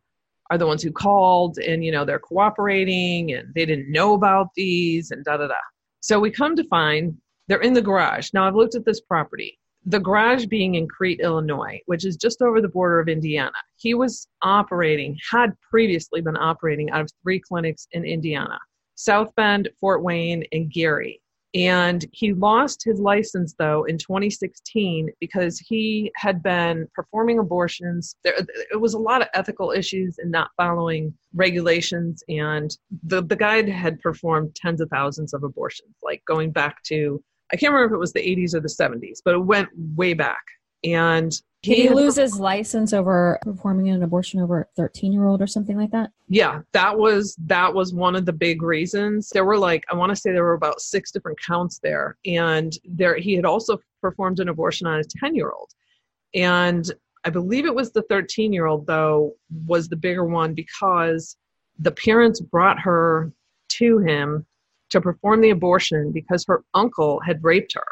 are 0.50 0.58
the 0.58 0.66
ones 0.66 0.82
who 0.82 0.92
called, 0.92 1.60
and 1.60 1.86
you 1.86 1.92
know 1.92 2.04
they're 2.04 2.18
cooperating, 2.18 3.34
and 3.34 3.54
they 3.54 3.66
didn't 3.66 3.92
know 3.92 4.16
about 4.16 4.48
these, 4.56 5.12
and 5.12 5.24
da 5.24 5.38
da 5.38 5.48
da. 5.48 5.54
So 6.02 6.20
we 6.20 6.32
come 6.32 6.56
to 6.56 6.64
find 6.66 7.18
they're 7.48 7.62
in 7.62 7.74
the 7.74 7.82
garage. 7.82 8.30
Now 8.34 8.48
I've 8.48 8.56
looked 8.56 8.76
at 8.76 8.86
this 8.86 9.02
property. 9.02 9.58
The 9.86 10.00
garage 10.00 10.46
being 10.46 10.76
in 10.76 10.88
Crete, 10.88 11.20
Illinois, 11.22 11.80
which 11.86 12.06
is 12.06 12.16
just 12.16 12.42
over 12.42 12.62
the 12.62 12.68
border 12.68 13.00
of 13.00 13.08
Indiana. 13.08 13.52
He 13.78 13.94
was 13.94 14.28
operating, 14.42 15.18
had 15.32 15.54
previously 15.70 16.22
been 16.22 16.38
operating 16.38 16.90
out 16.92 17.02
of 17.02 17.12
three 17.24 17.40
clinics 17.40 17.88
in 17.92 18.06
Indiana 18.06 18.60
South 18.96 19.34
Bend, 19.36 19.70
Fort 19.80 20.04
Wayne, 20.04 20.44
and 20.52 20.72
Gary. 20.72 21.22
And 21.56 22.06
he 22.12 22.34
lost 22.34 22.84
his 22.84 23.00
license 23.00 23.56
though 23.58 23.84
in 23.86 23.98
2016 23.98 25.10
because 25.20 25.58
he 25.60 26.12
had 26.16 26.44
been 26.44 26.88
performing 26.94 27.40
abortions. 27.40 28.16
There, 28.24 28.36
it 28.72 28.80
was 28.80 28.94
a 28.94 29.00
lot 29.00 29.22
of 29.22 29.30
ethical 29.34 29.72
issues 29.72 30.18
and 30.20 30.32
not 30.32 30.52
following 30.58 31.14
regulations. 31.34 32.24
And 32.30 32.76
the, 33.04 33.24
the 33.24 33.36
guy 33.36 33.68
had 33.70 34.00
performed 34.00 34.56
tens 34.56 34.82
of 34.82 34.90
thousands 34.90 35.34
of 35.34 35.44
abortions, 35.44 35.96
like 36.04 36.24
going 36.26 36.52
back 36.52 36.84
to, 36.84 37.24
I 37.52 37.56
can't 37.56 37.74
remember 37.74 37.96
if 37.96 37.98
it 37.98 38.00
was 38.00 38.14
the 38.14 38.20
80s 38.20 38.54
or 38.54 38.60
the 38.60 38.68
70s, 38.68 39.20
but 39.26 39.34
it 39.34 39.40
went 39.40 39.70
way 39.96 40.14
back. 40.14 40.44
And 40.84 41.34
he 41.62 41.90
loses 41.90 42.40
license 42.40 42.94
over 42.94 43.38
performing 43.42 43.90
an 43.90 44.02
abortion 44.02 44.40
over 44.40 44.62
a 44.62 44.66
13 44.78 45.12
year 45.12 45.26
old 45.26 45.42
or 45.42 45.48
something 45.48 45.78
like 45.78 45.92
that? 45.92 46.12
Yeah, 46.30 46.62
that 46.72 46.98
was 46.98 47.36
that 47.46 47.74
was 47.74 47.94
one 47.94 48.16
of 48.16 48.26
the 48.26 48.34
big 48.34 48.62
reasons. 48.62 49.30
There 49.30 49.46
were 49.46 49.58
like 49.58 49.84
I 49.92 49.96
want 49.96 50.10
to 50.12 50.16
say 50.16 50.32
there 50.32 50.44
were 50.44 50.54
about 50.54 50.80
six 50.80 51.12
different 51.12 51.38
counts 51.46 51.80
there, 51.80 52.18
and 52.26 52.72
there 52.86 53.18
he 53.18 53.34
had 53.34 53.46
also 53.46 53.78
performed 54.02 54.40
an 54.40 54.50
abortion 54.50 54.88
on 54.88 55.00
a 55.00 55.04
10 55.04 55.36
year 55.36 55.52
old, 55.52 55.72
and 56.34 56.90
I 57.26 57.30
believe 57.30 57.66
it 57.66 57.76
was 57.76 57.92
the 57.92 58.04
13 58.04 58.54
year 58.54 58.66
old 58.66 58.88
though 58.88 59.36
was 59.66 59.90
the 59.90 59.98
bigger 59.98 60.26
one 60.26 60.54
because 60.54 61.36
the 61.78 61.92
parents 61.92 62.40
brought 62.40 62.80
her 62.80 63.34
to 63.70 64.00
him 64.00 64.46
to 64.92 65.02
perform 65.02 65.42
the 65.42 65.50
abortion 65.50 66.12
because 66.12 66.46
her 66.48 66.64
uncle 66.74 67.20
had 67.20 67.44
raped 67.44 67.74
her, 67.74 67.86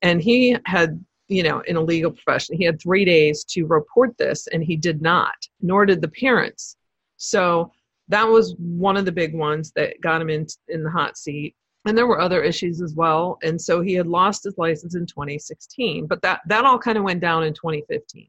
and 0.00 0.22
he 0.22 0.56
had 0.64 1.04
you 1.32 1.42
know, 1.42 1.60
in 1.66 1.76
a 1.76 1.80
legal 1.80 2.10
profession. 2.10 2.56
He 2.56 2.64
had 2.64 2.80
three 2.80 3.04
days 3.04 3.44
to 3.44 3.66
report 3.66 4.16
this, 4.18 4.46
and 4.48 4.62
he 4.62 4.76
did 4.76 5.00
not, 5.00 5.34
nor 5.60 5.86
did 5.86 6.02
the 6.02 6.08
parents. 6.08 6.76
So 7.16 7.72
that 8.08 8.24
was 8.28 8.54
one 8.58 8.96
of 8.96 9.04
the 9.04 9.12
big 9.12 9.34
ones 9.34 9.72
that 9.76 10.00
got 10.00 10.20
him 10.20 10.28
in, 10.28 10.46
in 10.68 10.82
the 10.82 10.90
hot 10.90 11.16
seat. 11.16 11.54
And 11.84 11.96
there 11.96 12.06
were 12.06 12.20
other 12.20 12.42
issues 12.42 12.80
as 12.80 12.94
well. 12.94 13.38
And 13.42 13.60
so 13.60 13.80
he 13.80 13.94
had 13.94 14.06
lost 14.06 14.44
his 14.44 14.58
license 14.58 14.94
in 14.94 15.06
2016, 15.06 16.06
but 16.06 16.22
that, 16.22 16.40
that 16.46 16.64
all 16.64 16.78
kind 16.78 16.98
of 16.98 17.04
went 17.04 17.20
down 17.20 17.44
in 17.44 17.54
2015. 17.54 18.28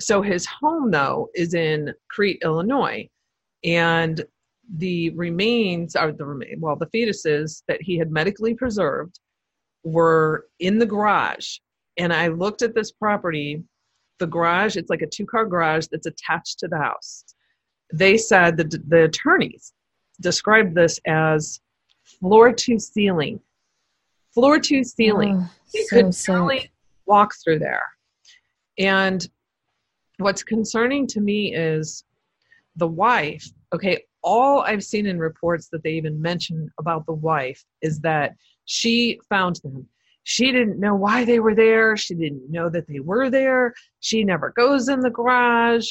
So 0.00 0.20
his 0.20 0.44
home, 0.44 0.90
though, 0.90 1.30
is 1.34 1.54
in 1.54 1.94
Crete, 2.10 2.42
Illinois. 2.42 3.08
And 3.62 4.22
the 4.76 5.10
remains 5.10 5.94
are 5.94 6.12
the 6.12 6.24
remain 6.24 6.58
well 6.58 6.76
the 6.76 6.86
fetuses 6.86 7.62
that 7.68 7.82
he 7.82 7.98
had 7.98 8.10
medically 8.10 8.54
preserved 8.54 9.20
were 9.82 10.46
in 10.58 10.78
the 10.78 10.86
garage 10.86 11.58
and 11.96 12.12
I 12.12 12.28
looked 12.28 12.62
at 12.62 12.74
this 12.74 12.92
property, 12.92 13.62
the 14.18 14.26
garage, 14.26 14.76
it's 14.76 14.90
like 14.90 15.02
a 15.02 15.06
two 15.06 15.26
car 15.26 15.46
garage 15.46 15.86
that's 15.90 16.06
attached 16.06 16.58
to 16.60 16.68
the 16.68 16.78
house. 16.78 17.24
They 17.92 18.16
said 18.16 18.56
that 18.56 18.88
the 18.88 19.04
attorneys 19.04 19.72
described 20.20 20.74
this 20.74 21.00
as 21.06 21.60
floor 22.20 22.52
to 22.52 22.78
ceiling. 22.78 23.40
Floor 24.32 24.58
to 24.60 24.84
ceiling. 24.84 25.38
Oh, 25.40 25.50
you 25.72 25.86
so 25.86 25.96
could 25.96 26.34
really 26.34 26.70
walk 27.06 27.34
through 27.42 27.60
there. 27.60 27.84
And 28.78 29.26
what's 30.18 30.42
concerning 30.42 31.06
to 31.08 31.20
me 31.20 31.54
is 31.54 32.04
the 32.76 32.88
wife. 32.88 33.48
Okay, 33.72 34.04
all 34.22 34.62
I've 34.62 34.82
seen 34.82 35.06
in 35.06 35.18
reports 35.18 35.68
that 35.68 35.82
they 35.82 35.92
even 35.92 36.20
mention 36.20 36.70
about 36.78 37.06
the 37.06 37.12
wife 37.12 37.64
is 37.82 38.00
that 38.00 38.34
she 38.64 39.20
found 39.28 39.56
them 39.56 39.86
she 40.24 40.50
didn't 40.50 40.80
know 40.80 40.94
why 40.94 41.24
they 41.24 41.38
were 41.38 41.54
there. 41.54 41.96
She 41.96 42.14
didn't 42.14 42.50
know 42.50 42.68
that 42.70 42.88
they 42.88 43.00
were 43.00 43.30
there. 43.30 43.74
She 44.00 44.24
never 44.24 44.52
goes 44.56 44.88
in 44.88 45.00
the 45.00 45.10
garage. 45.10 45.88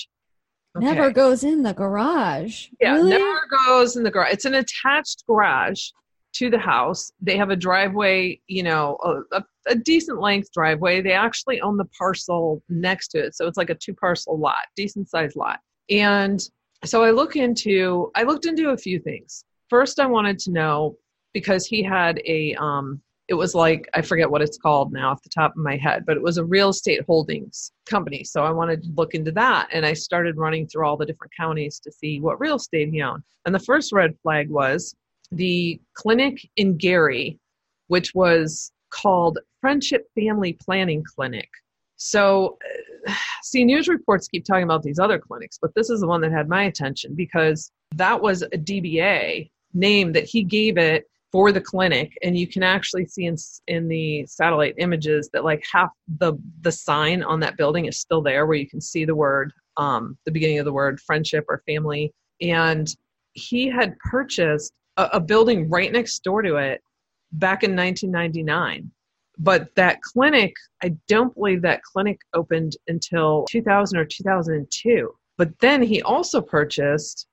Okay. 0.76 0.86
Never 0.86 1.12
goes 1.12 1.44
in 1.44 1.62
the 1.62 1.74
garage. 1.74 2.68
Yeah, 2.82 2.96
really? 2.96 3.12
never 3.12 3.42
goes 3.68 3.96
in 3.96 4.04
the 4.04 4.10
garage. 4.10 4.34
It's 4.34 4.46
an 4.46 4.56
attached 4.56 5.24
garage 5.28 5.90
to 6.34 6.50
the 6.50 6.58
house. 6.58 7.12
They 7.22 7.38
have 7.38 7.52
a 7.52 7.56
driveway, 7.56 8.42
you 8.48 8.64
know, 8.64 8.98
a, 9.04 9.38
a, 9.38 9.44
a, 9.68 9.76
decent 9.76 10.20
length 10.20 10.52
driveway. 10.52 11.02
They 11.02 11.12
actually 11.12 11.62
own 11.62 11.78
the 11.78 11.86
parcel 11.98 12.64
next 12.70 13.10
to 13.10 13.20
it. 13.20 13.36
So 13.36 13.46
it's 13.46 13.58
like 13.58 13.70
a 13.70 13.76
two 13.76 13.94
parcel 13.94 14.40
lot, 14.40 14.66
decent 14.76 15.10
sized 15.10 15.36
lot. 15.36 15.60
And 15.92 16.42
so 16.86 17.04
I 17.04 17.12
look 17.12 17.36
into 17.36 18.12
I 18.16 18.24
looked 18.24 18.46
into 18.48 18.70
a 18.70 18.78
few 18.78 19.00
things. 19.00 19.46
First 19.70 20.00
I 20.00 20.08
wanted 20.08 20.40
to 20.40 20.52
know 20.52 20.98
because 21.34 21.68
he 21.68 21.84
had 21.84 22.20
a 22.26 22.56
um 22.56 23.00
it 23.28 23.36
was 23.36 23.56
like 23.56 23.90
I 23.94 24.02
forget 24.02 24.30
what 24.30 24.42
it's 24.42 24.58
called 24.58 24.92
now 24.92 25.12
off 25.12 25.24
the 25.24 25.30
top 25.30 25.52
of 25.52 25.64
my 25.64 25.78
head, 25.78 26.06
but 26.06 26.18
it 26.18 26.24
was 26.24 26.38
a 26.38 26.44
real 26.44 26.70
estate 26.70 27.02
holdings 27.08 27.72
company. 27.86 28.24
So 28.24 28.44
I 28.44 28.52
wanted 28.52 28.84
to 28.84 28.90
look 28.96 29.14
into 29.14 29.32
that, 29.34 29.70
and 29.72 29.86
I 29.86 29.94
started 29.94 30.38
running 30.38 30.68
through 30.68 30.86
all 30.86 30.98
the 30.98 31.06
different 31.06 31.34
counties 31.38 31.80
to 31.82 31.92
see 31.92 32.20
what 32.20 32.40
real 32.40 32.56
estate 32.56 32.90
he 32.90 33.02
owned. 33.02 33.24
And 33.46 33.56
the 33.56 33.60
first 33.60 33.94
red 33.94 34.16
flag 34.22 34.50
was 34.50 34.96
the 35.32 35.80
clinic 35.94 36.48
in 36.58 36.78
Gary, 36.78 37.40
which 37.88 38.14
was 38.14 38.72
called 38.90 39.40
Friendship 39.62 40.08
Family 40.16 40.54
Planning 40.54 41.04
Clinic. 41.16 41.50
So, 41.96 42.58
uh, 43.08 43.14
see, 43.42 43.64
news 43.64 43.88
reports 43.88 44.28
keep 44.28 44.44
talking 44.46 44.64
about 44.64 44.84
these 44.84 45.00
other 45.00 45.18
clinics, 45.18 45.58
but 45.62 45.74
this 45.76 45.90
is 45.90 46.02
the 46.02 46.08
one 46.08 46.22
that 46.22 46.32
had 46.32 46.50
my 46.50 46.64
attention 46.64 47.16
because 47.16 47.72
that 47.96 48.22
was 48.22 48.42
a 48.42 48.50
DBA 48.50 49.50
name 49.74 50.12
that 50.12 50.26
he 50.26 50.44
gave 50.44 50.78
it 50.78 51.06
for 51.34 51.52
the 51.52 51.60
clinic 51.60 52.16
and 52.22 52.38
you 52.38 52.48
can 52.48 52.62
actually 52.62 53.08
see 53.08 53.26
in, 53.26 53.36
in 53.68 53.88
the 53.88 54.24
satellite 54.28 54.76
images 54.78 55.30
that 55.34 55.44
like 55.44 55.66
half 55.70 55.90
the 56.20 56.36
the 56.62 56.72
sign 56.72 57.24
on 57.24 57.40
that 57.40 57.58
building 57.58 57.86
is 57.86 58.00
still 58.00 58.22
there 58.22 58.46
where 58.46 58.56
you 58.56 58.70
can 58.70 58.80
see 58.80 59.04
the 59.04 59.16
word 59.16 59.52
um, 59.78 60.18
the 60.26 60.32
beginning 60.32 60.60
of 60.60 60.66
the 60.66 60.74
word 60.74 61.00
friendship 61.02 61.46
or 61.50 61.64
family. 61.66 62.14
And 62.42 62.94
he 63.34 63.68
had 63.68 63.98
purchased 64.00 64.72
a, 64.98 65.10
a 65.14 65.20
building 65.20 65.70
right 65.70 65.92
next 65.92 66.24
door 66.24 66.42
to 66.44 66.58
it 66.58 66.82
back 67.34 67.64
in 67.64 67.76
1999 67.76 68.92
but 69.40 69.74
that 69.74 70.00
clinic 70.04 70.54
i 70.84 70.96
don't 71.08 71.34
believe 71.34 71.64
that 71.64 71.82
clinic 71.82 72.20
opened 72.36 72.78
until 72.88 73.44
2000 73.50 73.98
or 73.98 74.06
2002 74.06 75.12
but 75.40 75.50
then 75.60 75.82
he 75.82 76.00
also 76.04 76.40
purchased 76.40 77.26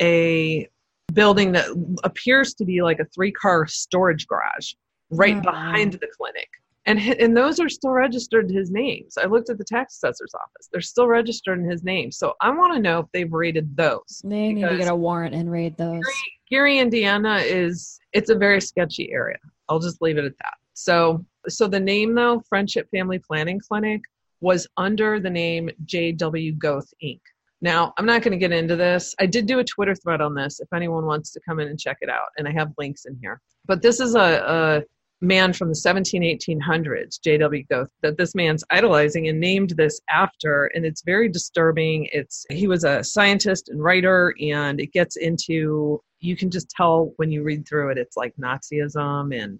a 0.00 0.66
building 1.14 1.52
that 1.52 1.66
appears 2.04 2.54
to 2.54 2.64
be 2.64 2.82
like 2.82 3.00
a 3.00 3.04
three 3.06 3.32
car 3.32 3.66
storage 3.66 4.26
garage 4.26 4.74
right 5.10 5.36
oh, 5.36 5.40
behind 5.40 5.94
the 5.94 6.08
clinic. 6.16 6.48
And, 6.86 6.98
and 6.98 7.34
those 7.34 7.60
are 7.60 7.68
still 7.68 7.92
registered 7.92 8.50
his 8.50 8.70
names. 8.70 9.16
I 9.16 9.24
looked 9.24 9.48
at 9.48 9.56
the 9.56 9.64
tax 9.64 9.94
assessor's 9.94 10.34
office. 10.34 10.68
They're 10.70 10.82
still 10.82 11.06
registered 11.06 11.58
in 11.58 11.68
his 11.68 11.82
name. 11.82 12.12
So 12.12 12.34
I 12.42 12.50
want 12.50 12.74
to 12.74 12.80
know 12.80 13.00
if 13.00 13.06
they've 13.12 13.32
raided 13.32 13.74
those. 13.74 14.20
They 14.22 14.52
need 14.52 14.68
to 14.68 14.76
get 14.76 14.88
a 14.88 14.94
warrant 14.94 15.34
and 15.34 15.50
raid 15.50 15.78
those. 15.78 16.02
Gary, 16.02 16.40
Gary, 16.50 16.78
Indiana 16.78 17.38
is 17.38 17.98
it's 18.12 18.28
a 18.28 18.34
very 18.34 18.60
sketchy 18.60 19.10
area. 19.10 19.38
I'll 19.68 19.78
just 19.78 20.02
leave 20.02 20.18
it 20.18 20.26
at 20.26 20.36
that. 20.42 20.54
So 20.74 21.24
so 21.48 21.68
the 21.68 21.80
name 21.80 22.14
though, 22.14 22.42
Friendship 22.48 22.88
Family 22.90 23.18
Planning 23.18 23.60
Clinic, 23.66 24.02
was 24.40 24.66
under 24.76 25.18
the 25.20 25.30
name 25.30 25.70
JW 25.86 26.58
Goth 26.58 26.92
Inc. 27.02 27.20
Now, 27.64 27.94
I'm 27.96 28.04
not 28.04 28.20
going 28.20 28.32
to 28.32 28.36
get 28.38 28.52
into 28.52 28.76
this. 28.76 29.14
I 29.18 29.24
did 29.24 29.46
do 29.46 29.58
a 29.58 29.64
Twitter 29.64 29.94
thread 29.94 30.20
on 30.20 30.34
this 30.34 30.60
if 30.60 30.70
anyone 30.74 31.06
wants 31.06 31.30
to 31.32 31.40
come 31.48 31.60
in 31.60 31.68
and 31.68 31.80
check 31.80 31.96
it 32.02 32.10
out, 32.10 32.28
and 32.36 32.46
I 32.46 32.52
have 32.52 32.74
links 32.76 33.06
in 33.06 33.18
here. 33.22 33.40
But 33.64 33.80
this 33.80 34.00
is 34.00 34.14
a, 34.14 34.18
a 34.20 34.82
man 35.24 35.54
from 35.54 35.70
the 35.70 35.74
17, 35.74 36.20
1800s, 36.20 37.18
J.W. 37.22 37.64
Goth, 37.70 37.88
that 38.02 38.18
this 38.18 38.34
man's 38.34 38.64
idolizing 38.68 39.28
and 39.28 39.40
named 39.40 39.70
this 39.78 39.98
after, 40.10 40.66
and 40.74 40.84
it's 40.84 41.00
very 41.06 41.26
disturbing. 41.30 42.06
It's 42.12 42.44
he 42.50 42.66
was 42.66 42.84
a 42.84 43.02
scientist 43.02 43.70
and 43.70 43.82
writer, 43.82 44.34
and 44.42 44.78
it 44.78 44.92
gets 44.92 45.16
into 45.16 46.02
you 46.20 46.36
can 46.36 46.50
just 46.50 46.68
tell 46.68 47.14
when 47.16 47.32
you 47.32 47.42
read 47.42 47.66
through 47.66 47.92
it, 47.92 47.96
it's 47.96 48.18
like 48.18 48.34
Nazism 48.36 49.34
and 49.34 49.58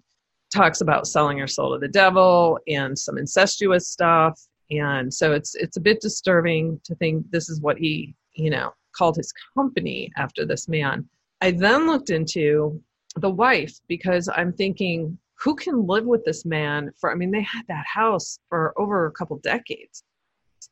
talks 0.53 0.81
about 0.81 1.07
selling 1.07 1.39
your 1.39 1.47
soul 1.47 1.73
to 1.73 1.79
the 1.79 1.87
devil 1.87 2.59
and 2.67 2.97
some 2.97 3.17
incestuous 3.17 3.87
stuff 3.87 4.39
and 4.71 5.13
so 5.13 5.31
it's 5.31 5.55
it's 5.55 5.77
a 5.77 5.81
bit 5.81 6.01
disturbing 6.01 6.79
to 6.83 6.95
think 6.95 7.29
this 7.31 7.49
is 7.49 7.61
what 7.61 7.77
he 7.77 8.15
you 8.33 8.49
know 8.49 8.73
called 8.95 9.17
his 9.17 9.33
company 9.55 10.11
after 10.17 10.45
this 10.45 10.67
man. 10.67 11.07
I 11.41 11.51
then 11.51 11.85
looked 11.85 12.09
into 12.09 12.81
the 13.17 13.29
wife 13.29 13.79
because 13.87 14.29
i'm 14.35 14.51
thinking 14.53 15.17
who 15.39 15.55
can 15.55 15.85
live 15.87 16.05
with 16.05 16.23
this 16.25 16.45
man 16.45 16.91
for 16.99 17.11
i 17.11 17.15
mean 17.15 17.31
they 17.31 17.41
had 17.41 17.63
that 17.67 17.85
house 17.85 18.39
for 18.49 18.73
over 18.77 19.05
a 19.05 19.11
couple 19.11 19.37
decades. 19.37 20.03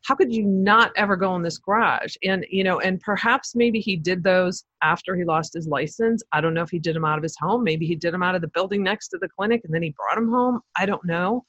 How 0.04 0.16
could 0.16 0.34
you 0.34 0.44
not 0.44 0.92
ever 0.98 1.16
go 1.16 1.34
in 1.36 1.44
this 1.44 1.58
garage? 1.58 2.16
And 2.24 2.46
you 2.50 2.64
know 2.64 2.80
and 2.80 3.00
perhaps 3.00 3.56
maybe 3.56 3.80
he 3.80 3.96
did 3.96 4.24
those 4.24 4.66
after 4.82 5.16
he 5.16 5.24
lost 5.24 5.54
his 5.54 5.68
license. 5.68 6.24
I 6.34 6.42
don't 6.42 6.54
know 6.54 6.64
if 6.64 6.70
he 6.70 6.80
did 6.80 6.96
them 6.96 7.06
out 7.06 7.18
of 7.18 7.24
his 7.24 7.38
home. 7.40 7.64
Maybe 7.64 7.86
he 7.86 7.96
did 7.96 8.14
them 8.14 8.24
out 8.24 8.36
of 8.36 8.42
the 8.42 8.50
building 8.50 8.84
next 8.84 9.10
to 9.10 9.18
the 9.18 9.30
clinic 9.30 9.62
and 9.64 9.74
then 9.74 9.84
he 9.84 9.96
brought 9.96 10.16
them 10.16 10.30
home. 10.30 10.60
I 10.76 10.86
don't 10.86 11.06
know. 11.06 11.46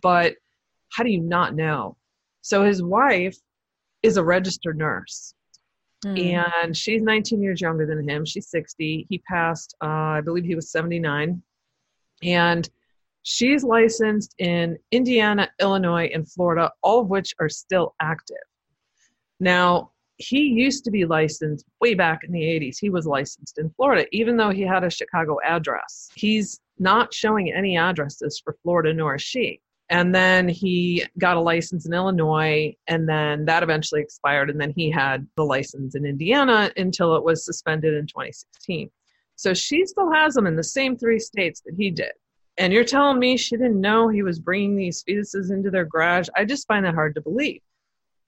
But 0.00 0.34
how 0.90 1.04
do 1.04 1.10
you 1.10 1.20
not 1.20 1.54
know? 1.54 1.96
So 2.42 2.64
his 2.64 2.82
wife 2.82 3.36
is 4.02 4.16
a 4.16 4.24
registered 4.24 4.78
nurse. 4.78 5.34
Mm. 6.04 6.44
And 6.64 6.76
she's 6.76 7.02
19 7.02 7.42
years 7.42 7.60
younger 7.60 7.86
than 7.86 8.08
him. 8.08 8.24
She's 8.24 8.48
60. 8.48 9.06
He 9.08 9.18
passed, 9.18 9.74
uh, 9.82 9.86
I 9.86 10.20
believe 10.20 10.44
he 10.44 10.54
was 10.54 10.70
79. 10.70 11.42
And 12.22 12.68
she's 13.22 13.64
licensed 13.64 14.34
in 14.38 14.78
Indiana, 14.92 15.50
Illinois, 15.60 16.10
and 16.14 16.30
Florida, 16.30 16.70
all 16.82 17.00
of 17.00 17.08
which 17.08 17.34
are 17.40 17.48
still 17.48 17.94
active. 18.00 18.36
Now, 19.40 19.92
he 20.18 20.40
used 20.40 20.84
to 20.84 20.90
be 20.90 21.04
licensed 21.04 21.64
way 21.80 21.94
back 21.94 22.24
in 22.24 22.32
the 22.32 22.42
80s. 22.42 22.78
He 22.80 22.90
was 22.90 23.06
licensed 23.06 23.58
in 23.58 23.70
Florida, 23.70 24.06
even 24.10 24.36
though 24.36 24.50
he 24.50 24.62
had 24.62 24.82
a 24.82 24.90
Chicago 24.90 25.38
address. 25.44 26.10
He's 26.14 26.60
not 26.78 27.14
showing 27.14 27.52
any 27.52 27.76
addresses 27.76 28.40
for 28.42 28.56
Florida, 28.62 28.92
nor 28.92 29.14
is 29.16 29.22
she. 29.22 29.60
And 29.90 30.14
then 30.14 30.48
he 30.48 31.04
got 31.18 31.38
a 31.38 31.40
license 31.40 31.86
in 31.86 31.94
Illinois, 31.94 32.76
and 32.88 33.08
then 33.08 33.46
that 33.46 33.62
eventually 33.62 34.02
expired. 34.02 34.50
And 34.50 34.60
then 34.60 34.72
he 34.76 34.90
had 34.90 35.26
the 35.36 35.44
license 35.44 35.94
in 35.94 36.04
Indiana 36.04 36.70
until 36.76 37.16
it 37.16 37.24
was 37.24 37.44
suspended 37.44 37.94
in 37.94 38.06
2016. 38.06 38.90
So 39.36 39.54
she 39.54 39.86
still 39.86 40.12
has 40.12 40.34
them 40.34 40.46
in 40.46 40.56
the 40.56 40.64
same 40.64 40.96
three 40.96 41.18
states 41.18 41.62
that 41.64 41.74
he 41.78 41.90
did. 41.90 42.12
And 42.58 42.72
you're 42.72 42.84
telling 42.84 43.18
me 43.18 43.36
she 43.36 43.56
didn't 43.56 43.80
know 43.80 44.08
he 44.08 44.22
was 44.22 44.40
bringing 44.40 44.76
these 44.76 45.04
fetuses 45.08 45.50
into 45.50 45.70
their 45.70 45.84
garage? 45.84 46.28
I 46.36 46.44
just 46.44 46.66
find 46.66 46.84
that 46.84 46.94
hard 46.94 47.14
to 47.14 47.20
believe. 47.20 47.62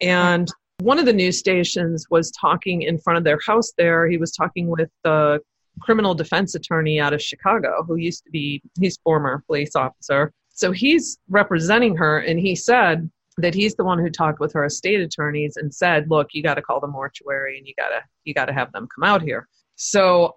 And 0.01 0.49
one 0.79 0.99
of 0.99 1.05
the 1.05 1.13
news 1.13 1.39
stations 1.39 2.07
was 2.11 2.31
talking 2.31 2.83
in 2.83 2.97
front 2.97 3.19
of 3.19 3.25
their 3.25 3.41
house 3.45 3.73
there. 3.77 4.09
He 4.09 4.17
was 4.17 4.33
talking 4.33 4.69
with 4.69 4.89
the 5.03 5.41
criminal 5.81 6.15
defense 6.15 6.55
attorney 6.55 7.01
out 7.01 7.13
of 7.13 7.21
Chicago, 7.21 7.85
who 7.87 7.97
used 7.97 8.25
to 8.25 8.31
be, 8.31 8.63
he's 8.79 8.99
former 9.05 9.43
police 9.47 9.75
officer. 9.75 10.33
So 10.61 10.73
he's 10.73 11.17
representing 11.31 11.97
her, 11.97 12.19
and 12.19 12.39
he 12.39 12.55
said 12.55 13.11
that 13.39 13.55
he's 13.55 13.77
the 13.77 13.85
one 13.85 13.99
who 13.99 14.11
talked 14.11 14.41
with 14.41 14.53
her 14.53 14.67
estate 14.67 15.01
attorneys 15.01 15.57
and 15.57 15.75
said, 15.75 16.11
"Look, 16.11 16.35
you 16.35 16.43
got 16.43 16.57
to 16.57 16.63
call 16.63 16.81
the 16.81 16.87
mortuary, 16.87 17.57
and 17.57 17.67
you 17.67 17.73
gotta 17.79 18.03
you 18.25 18.35
got 18.35 18.45
to 18.45 18.53
have 18.53 18.71
them 18.73 18.87
come 18.95 19.05
out 19.05 19.23
here." 19.23 19.49
So 19.77 20.37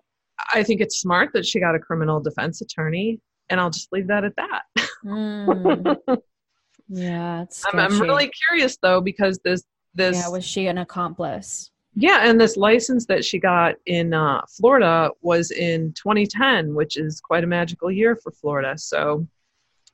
I 0.54 0.64
think 0.64 0.80
it's 0.80 0.98
smart 1.02 1.32
that 1.34 1.46
she 1.46 1.60
got 1.60 1.76
a 1.76 1.80
criminal 1.80 2.22
defense 2.22 2.62
attorney, 2.62 3.20
and 3.50 3.60
I'll 3.60 3.70
just 3.70 3.92
leave 3.92 4.08
that 4.08 4.24
at 4.24 4.34
that. 4.38 4.62
Mm. 5.04 5.98
yeah, 6.88 7.42
it's 7.42 7.66
I'm, 7.74 7.80
I'm 7.80 8.02
really 8.02 8.32
curious 8.48 8.78
though 8.82 9.02
because 9.02 9.42
this 9.44 9.64
this 9.94 10.16
yeah 10.16 10.30
was 10.30 10.46
she 10.46 10.68
an 10.68 10.78
accomplice? 10.78 11.70
Yeah, 11.96 12.22
and 12.24 12.40
this 12.40 12.56
license 12.56 13.06
that 13.08 13.26
she 13.26 13.40
got 13.40 13.76
in 13.88 14.14
uh, 14.14 14.42
Florida 14.58 15.12
was 15.22 15.52
in 15.52 15.92
2010, 15.94 16.74
which 16.74 16.96
is 16.96 17.20
quite 17.20 17.44
a 17.44 17.48
magical 17.48 17.92
year 17.92 18.16
for 18.16 18.32
Florida. 18.32 18.78
So 18.78 19.28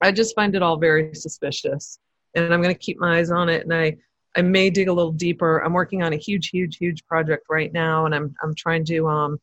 I 0.01 0.11
just 0.11 0.35
find 0.35 0.55
it 0.55 0.61
all 0.61 0.77
very 0.77 1.13
suspicious, 1.13 1.99
and 2.35 2.53
I'm 2.53 2.61
going 2.61 2.73
to 2.73 2.79
keep 2.79 2.99
my 2.99 3.19
eyes 3.19 3.31
on 3.31 3.49
it. 3.49 3.63
And 3.63 3.73
I, 3.73 3.97
I 4.35 4.41
may 4.41 4.69
dig 4.69 4.87
a 4.87 4.93
little 4.93 5.11
deeper. 5.11 5.59
I'm 5.59 5.73
working 5.73 6.03
on 6.03 6.13
a 6.13 6.17
huge, 6.17 6.49
huge, 6.49 6.77
huge 6.77 7.05
project 7.05 7.45
right 7.49 7.71
now, 7.73 8.05
and 8.05 8.15
I'm, 8.15 8.33
I'm 8.43 8.55
trying 8.55 8.85
to 8.85 9.07
um, 9.07 9.39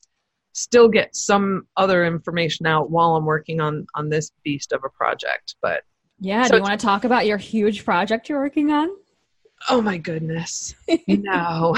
still 0.52 0.88
get 0.88 1.14
some 1.14 1.66
other 1.76 2.06
information 2.06 2.66
out 2.66 2.90
while 2.90 3.14
I'm 3.16 3.26
working 3.26 3.60
on 3.60 3.86
on 3.94 4.08
this 4.08 4.32
beast 4.42 4.72
of 4.72 4.82
a 4.84 4.88
project. 4.88 5.56
But 5.60 5.82
yeah, 6.18 6.44
so 6.44 6.52
do 6.52 6.56
you 6.56 6.62
want 6.62 6.80
to 6.80 6.86
talk 6.86 7.04
about 7.04 7.26
your 7.26 7.38
huge 7.38 7.84
project 7.84 8.28
you're 8.28 8.40
working 8.40 8.72
on? 8.72 8.88
Oh 9.68 9.82
my 9.82 9.98
goodness. 9.98 10.74
no. 11.06 11.76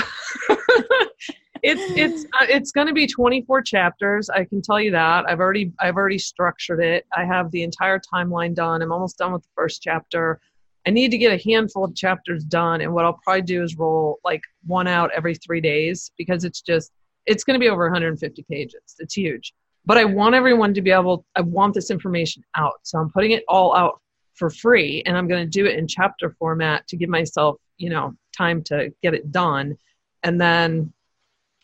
it's 1.63 1.83
it's 1.97 2.25
uh, 2.41 2.47
it's 2.49 2.71
going 2.73 2.87
to 2.87 2.93
be 2.93 3.07
24 3.07 3.63
chapters. 3.63 4.31
I 4.31 4.45
can 4.45 4.63
tell 4.63 4.81
you 4.81 4.91
that. 4.93 5.29
I've 5.29 5.41
already 5.41 5.73
I've 5.81 5.97
already 5.97 6.19
structured 6.19 6.81
it. 6.81 7.07
I 7.17 7.25
have 7.25 7.51
the 7.51 7.63
entire 7.63 8.01
timeline 8.01 8.55
done. 8.55 8.83
I'm 8.83 8.93
almost 8.93 9.19
done 9.19 9.33
with 9.33 9.43
the 9.43 9.49
first 9.55 9.83
chapter. 9.83 10.41
I 10.87 10.91
need 10.91 11.11
to 11.11 11.19
get 11.19 11.33
a 11.33 11.51
handful 11.51 11.85
of 11.85 11.95
chapters 11.95 12.45
done 12.45 12.81
and 12.81 12.93
what 12.93 13.05
I'll 13.05 13.21
probably 13.23 13.43
do 13.43 13.63
is 13.63 13.77
roll 13.77 14.21
like 14.25 14.41
one 14.67 14.87
out 14.87 15.11
every 15.15 15.35
3 15.35 15.61
days 15.61 16.13
because 16.17 16.45
it's 16.45 16.63
just 16.63 16.93
it's 17.27 17.45
going 17.45 17.55
to 17.55 17.61
be 17.61 17.69
over 17.69 17.85
150 17.85 18.47
pages. 18.51 18.97
It's 18.99 19.15
huge. 19.15 19.53
But 19.85 19.99
I 19.99 20.05
want 20.05 20.35
everyone 20.35 20.73
to 20.75 20.83
be 20.83 20.91
able 20.91 21.27
I 21.37 21.43
want 21.43 21.75
this 21.75 21.91
information 21.91 22.43
out. 22.57 22.81
So 22.85 22.99
I'm 22.99 23.11
putting 23.11 23.33
it 23.33 23.45
all 23.49 23.77
out 23.77 24.01
for 24.35 24.51
free 24.51 25.03
and 25.05 25.17
I'm 25.17 25.29
going 25.29 25.45
to 25.45 25.51
do 25.51 25.67
it 25.67 25.77
in 25.77 25.87
chapter 25.87 26.35
format 26.39 26.87
to 26.89 26.97
give 26.97 27.11
myself 27.11 27.57
you 27.77 27.91
know 27.91 28.15
time 28.37 28.63
to 28.65 28.93
get 29.03 29.15
it 29.15 29.31
done 29.33 29.77
and 30.23 30.41
then 30.41 30.93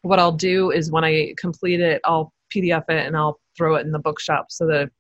what 0.05 0.19
i'll 0.19 0.33
do 0.33 0.71
is 0.71 0.91
when 0.91 1.05
i 1.05 1.35
complete 1.37 1.81
it 1.81 2.01
i'll 2.05 2.33
pdf 2.55 2.85
it 2.89 3.07
and 3.07 3.17
i'll 3.17 3.41
throw 3.57 3.77
it 3.77 3.87
in 3.87 3.93
the 3.93 3.99
bookshop 3.99 4.47
so 4.51 4.67
that 4.67 4.91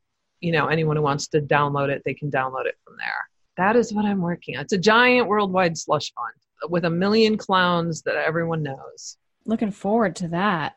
you 0.41 0.53
know 0.53 0.67
anyone 0.67 0.97
who 0.97 1.03
wants 1.03 1.29
to 1.29 1.41
download 1.41 1.89
it 1.89 2.03
they 2.05 2.15
can 2.15 2.31
download 2.31 2.67
it 2.67 2.77
from 2.85 2.97
there 2.97 3.29
that 3.57 3.77
is 3.77 3.93
what 3.93 4.05
i'm 4.05 4.21
working 4.21 4.57
on 4.57 4.63
it's 4.63 4.73
a 4.73 4.79
giant 4.79 5.29
worldwide 5.29 5.77
slush 5.77 6.13
fund 6.15 6.71
with 6.71 6.85
a 6.85 6.91
million 6.91 7.37
clowns 7.37 8.03
that 8.03 8.17
everyone 8.17 8.63
knows 8.63 9.19
looking 9.45 9.71
forward 9.71 10.17
to 10.17 10.29
that 10.29 10.75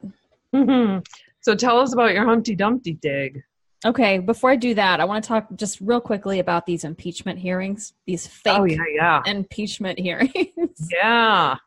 mm-hmm. 0.54 1.00
so 1.42 1.56
tell 1.56 1.80
us 1.80 1.94
about 1.94 2.14
your 2.14 2.26
humpty 2.26 2.56
dumpty 2.56 2.94
dig 2.94 3.44
Okay, 3.86 4.18
before 4.18 4.50
I 4.50 4.56
do 4.56 4.74
that, 4.74 5.00
I 5.00 5.06
want 5.06 5.24
to 5.24 5.28
talk 5.28 5.48
just 5.56 5.80
real 5.82 6.02
quickly 6.02 6.40
about 6.40 6.66
these 6.66 6.84
impeachment 6.84 7.38
hearings, 7.38 7.94
these 8.08 8.28
oh, 8.28 8.66
fake 8.66 8.80
oh, 8.82 8.86
yeah, 8.90 9.22
yeah. 9.24 9.32
impeachment 9.32 10.00
hearings. 10.08 10.90
Yeah. 10.92 11.58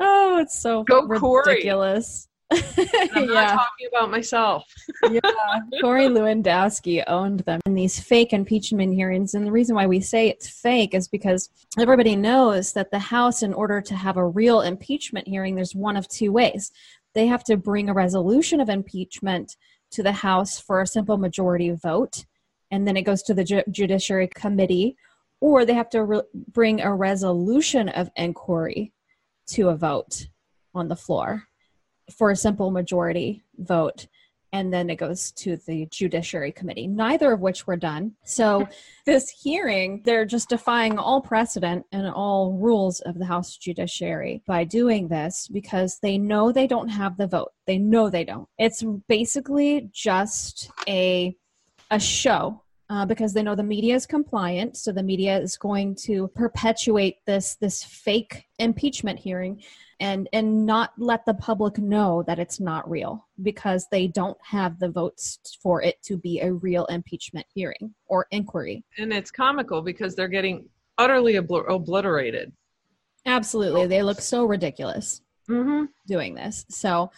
Oh, 0.00 0.38
it's 0.38 0.58
so 0.58 0.82
Go 0.84 1.02
ridiculous. 1.06 2.28
I'm 2.50 3.30
yeah. 3.30 3.52
talking 3.52 3.88
about 3.88 4.10
myself. 4.10 4.64
yeah, 5.10 5.20
Corey 5.80 6.06
Lewandowski 6.06 7.02
owned 7.06 7.40
them 7.40 7.60
in 7.66 7.74
these 7.74 7.98
fake 7.98 8.32
impeachment 8.32 8.94
hearings. 8.94 9.34
And 9.34 9.46
the 9.46 9.52
reason 9.52 9.74
why 9.74 9.86
we 9.86 10.00
say 10.00 10.28
it's 10.28 10.48
fake 10.48 10.94
is 10.94 11.08
because 11.08 11.48
everybody 11.78 12.16
knows 12.16 12.72
that 12.74 12.90
the 12.90 12.98
House, 12.98 13.42
in 13.42 13.54
order 13.54 13.80
to 13.80 13.94
have 13.94 14.16
a 14.16 14.26
real 14.26 14.60
impeachment 14.60 15.26
hearing, 15.26 15.54
there's 15.54 15.74
one 15.74 15.96
of 15.96 16.06
two 16.08 16.32
ways. 16.32 16.70
They 17.14 17.26
have 17.26 17.44
to 17.44 17.56
bring 17.56 17.88
a 17.88 17.94
resolution 17.94 18.60
of 18.60 18.68
impeachment 18.68 19.56
to 19.92 20.02
the 20.02 20.12
House 20.12 20.60
for 20.60 20.80
a 20.82 20.86
simple 20.86 21.16
majority 21.16 21.70
vote, 21.70 22.24
and 22.70 22.86
then 22.86 22.96
it 22.96 23.02
goes 23.02 23.22
to 23.22 23.34
the 23.34 23.44
Ju- 23.44 23.62
Judiciary 23.70 24.28
Committee, 24.28 24.96
or 25.40 25.64
they 25.64 25.74
have 25.74 25.90
to 25.90 26.04
re- 26.04 26.22
bring 26.52 26.80
a 26.80 26.94
resolution 26.94 27.88
of 27.88 28.10
inquiry 28.16 28.92
to 29.48 29.68
a 29.68 29.76
vote 29.76 30.28
on 30.74 30.88
the 30.88 30.96
floor 30.96 31.44
for 32.16 32.30
a 32.30 32.36
simple 32.36 32.70
majority 32.70 33.44
vote. 33.58 34.06
And 34.52 34.72
then 34.72 34.88
it 34.88 34.96
goes 34.96 35.32
to 35.32 35.56
the 35.66 35.86
judiciary 35.90 36.52
committee 36.52 36.86
neither 36.86 37.32
of 37.32 37.40
which 37.40 37.66
were 37.66 37.76
done. 37.76 38.12
So 38.24 38.68
this 39.06 39.28
hearing 39.28 40.02
they're 40.04 40.24
just 40.24 40.48
defying 40.48 40.96
all 40.96 41.20
precedent 41.20 41.84
and 41.90 42.06
all 42.08 42.52
rules 42.52 43.00
of 43.00 43.18
the 43.18 43.24
house 43.24 43.56
judiciary 43.56 44.42
by 44.46 44.62
doing 44.62 45.08
this 45.08 45.48
because 45.48 45.98
they 46.02 46.18
know 46.18 46.52
they 46.52 46.68
don't 46.68 46.88
have 46.88 47.16
the 47.16 47.26
vote. 47.26 47.50
They 47.66 47.78
know 47.78 48.10
they 48.10 48.24
don't. 48.24 48.48
It's 48.58 48.84
basically 49.08 49.90
just 49.92 50.70
a 50.86 51.36
a 51.90 52.00
show 52.00 52.63
uh, 52.90 53.06
because 53.06 53.32
they 53.32 53.42
know 53.42 53.54
the 53.54 53.62
media 53.62 53.94
is 53.94 54.06
compliant 54.06 54.76
so 54.76 54.92
the 54.92 55.02
media 55.02 55.38
is 55.38 55.56
going 55.56 55.94
to 55.94 56.28
perpetuate 56.28 57.16
this 57.26 57.56
this 57.56 57.82
fake 57.82 58.46
impeachment 58.58 59.18
hearing 59.18 59.60
and 60.00 60.28
and 60.32 60.66
not 60.66 60.92
let 60.98 61.24
the 61.24 61.34
public 61.34 61.78
know 61.78 62.22
that 62.26 62.38
it's 62.38 62.60
not 62.60 62.88
real 62.88 63.26
because 63.42 63.86
they 63.90 64.06
don't 64.06 64.36
have 64.42 64.78
the 64.78 64.88
votes 64.88 65.38
for 65.62 65.82
it 65.82 66.02
to 66.02 66.16
be 66.16 66.40
a 66.40 66.52
real 66.52 66.84
impeachment 66.86 67.46
hearing 67.54 67.94
or 68.06 68.26
inquiry. 68.30 68.84
And 68.98 69.12
it's 69.12 69.30
comical 69.30 69.82
because 69.82 70.14
they're 70.14 70.28
getting 70.28 70.68
utterly 70.98 71.34
obl- 71.34 71.68
obliterated. 71.68 72.52
Absolutely. 73.26 73.86
They 73.86 74.02
look 74.02 74.20
so 74.20 74.44
ridiculous 74.44 75.22
mm-hmm. 75.48 75.84
doing 76.06 76.34
this. 76.34 76.66
So 76.68 77.10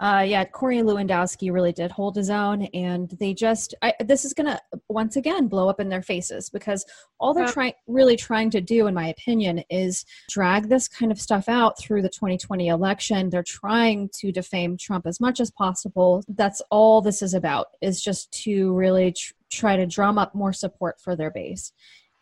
uh, 0.00 0.24
yeah, 0.26 0.44
Corey 0.44 0.76
Lewandowski 0.76 1.52
really 1.52 1.72
did 1.72 1.90
hold 1.90 2.14
his 2.14 2.30
own, 2.30 2.62
and 2.66 3.10
they 3.18 3.34
just 3.34 3.74
I, 3.82 3.94
this 4.00 4.24
is 4.24 4.32
gonna 4.32 4.60
once 4.88 5.16
again 5.16 5.48
blow 5.48 5.68
up 5.68 5.80
in 5.80 5.88
their 5.88 6.02
faces 6.02 6.48
because 6.50 6.84
all 7.18 7.34
they're 7.34 7.48
trying 7.48 7.72
really 7.88 8.16
trying 8.16 8.50
to 8.50 8.60
do, 8.60 8.86
in 8.86 8.94
my 8.94 9.08
opinion, 9.08 9.64
is 9.70 10.04
drag 10.30 10.68
this 10.68 10.86
kind 10.86 11.10
of 11.10 11.20
stuff 11.20 11.48
out 11.48 11.80
through 11.80 12.02
the 12.02 12.08
2020 12.08 12.68
election. 12.68 13.28
They're 13.28 13.42
trying 13.42 14.08
to 14.20 14.30
defame 14.30 14.76
Trump 14.76 15.04
as 15.04 15.20
much 15.20 15.40
as 15.40 15.50
possible. 15.50 16.22
That's 16.28 16.62
all 16.70 17.02
this 17.02 17.20
is 17.20 17.34
about 17.34 17.66
is 17.80 18.00
just 18.00 18.30
to 18.44 18.72
really 18.74 19.12
tr- 19.12 19.32
try 19.50 19.76
to 19.76 19.86
drum 19.86 20.16
up 20.16 20.32
more 20.32 20.52
support 20.52 21.00
for 21.00 21.16
their 21.16 21.32
base. 21.32 21.72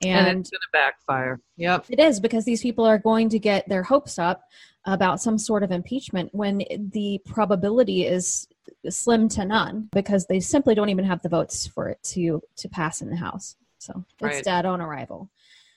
And, 0.02 0.26
and, 0.28 0.40
it's 0.40 0.50
going 0.50 0.60
to 0.60 0.68
backfire. 0.72 1.40
Yep. 1.56 1.86
It 1.88 2.00
is 2.00 2.20
because 2.20 2.44
these 2.44 2.60
people 2.60 2.84
are 2.84 2.98
going 2.98 3.30
to 3.30 3.38
get 3.38 3.66
their 3.68 3.82
hopes 3.82 4.18
up 4.18 4.42
about 4.86 5.20
some 5.20 5.36
sort 5.36 5.62
of 5.62 5.70
impeachment 5.70 6.32
when 6.32 6.62
the 6.92 7.20
probability 7.26 8.06
is 8.06 8.48
slim 8.88 9.28
to 9.28 9.44
none 9.44 9.88
because 9.92 10.26
they 10.26 10.40
simply 10.40 10.74
don't 10.74 10.88
even 10.88 11.04
have 11.04 11.20
the 11.22 11.28
votes 11.28 11.66
for 11.66 11.88
it 11.88 12.02
to 12.02 12.40
to 12.56 12.68
pass 12.68 13.02
in 13.02 13.10
the 13.10 13.16
house. 13.16 13.56
So 13.78 14.04
it's 14.20 14.36
right. 14.36 14.44
dead 14.44 14.66
on 14.66 14.80
arrival. 14.80 15.28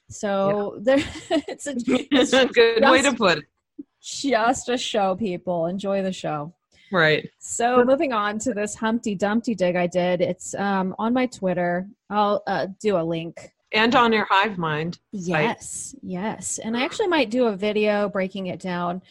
So 0.10 0.76
yeah. 0.76 0.96
there 0.96 1.06
it's 1.48 1.68
a, 1.68 1.74
it's 2.12 2.34
a 2.34 2.46
good 2.48 2.80
just, 2.82 2.92
way 2.92 3.02
to 3.02 3.14
put 3.14 3.40
it. 3.40 3.46
just 4.02 4.70
a 4.70 4.78
show 4.78 5.16
people. 5.16 5.66
Enjoy 5.66 6.02
the 6.02 6.14
show. 6.14 6.54
Right. 6.92 7.30
So 7.40 7.84
moving 7.84 8.14
on 8.14 8.40
to 8.40 8.54
this 8.54 8.74
humpty 8.74 9.14
dumpty 9.14 9.54
dig 9.54 9.76
i 9.76 9.86
did. 9.88 10.22
It's 10.22 10.56
um, 10.56 10.96
on 10.98 11.14
my 11.14 11.26
twitter. 11.26 11.88
I'll 12.10 12.44
uh, 12.48 12.68
do 12.80 12.98
a 12.98 13.04
link 13.04 13.52
and 13.74 13.96
on 13.96 14.12
your 14.12 14.26
hive 14.30 14.58
mind 14.58 15.00
yes 15.12 15.96
yes. 16.02 16.60
And 16.60 16.76
i 16.76 16.84
actually 16.84 17.08
might 17.08 17.30
do 17.30 17.48
a 17.48 17.56
video 17.56 18.10
breaking 18.10 18.48
it 18.48 18.60
down 18.60 19.02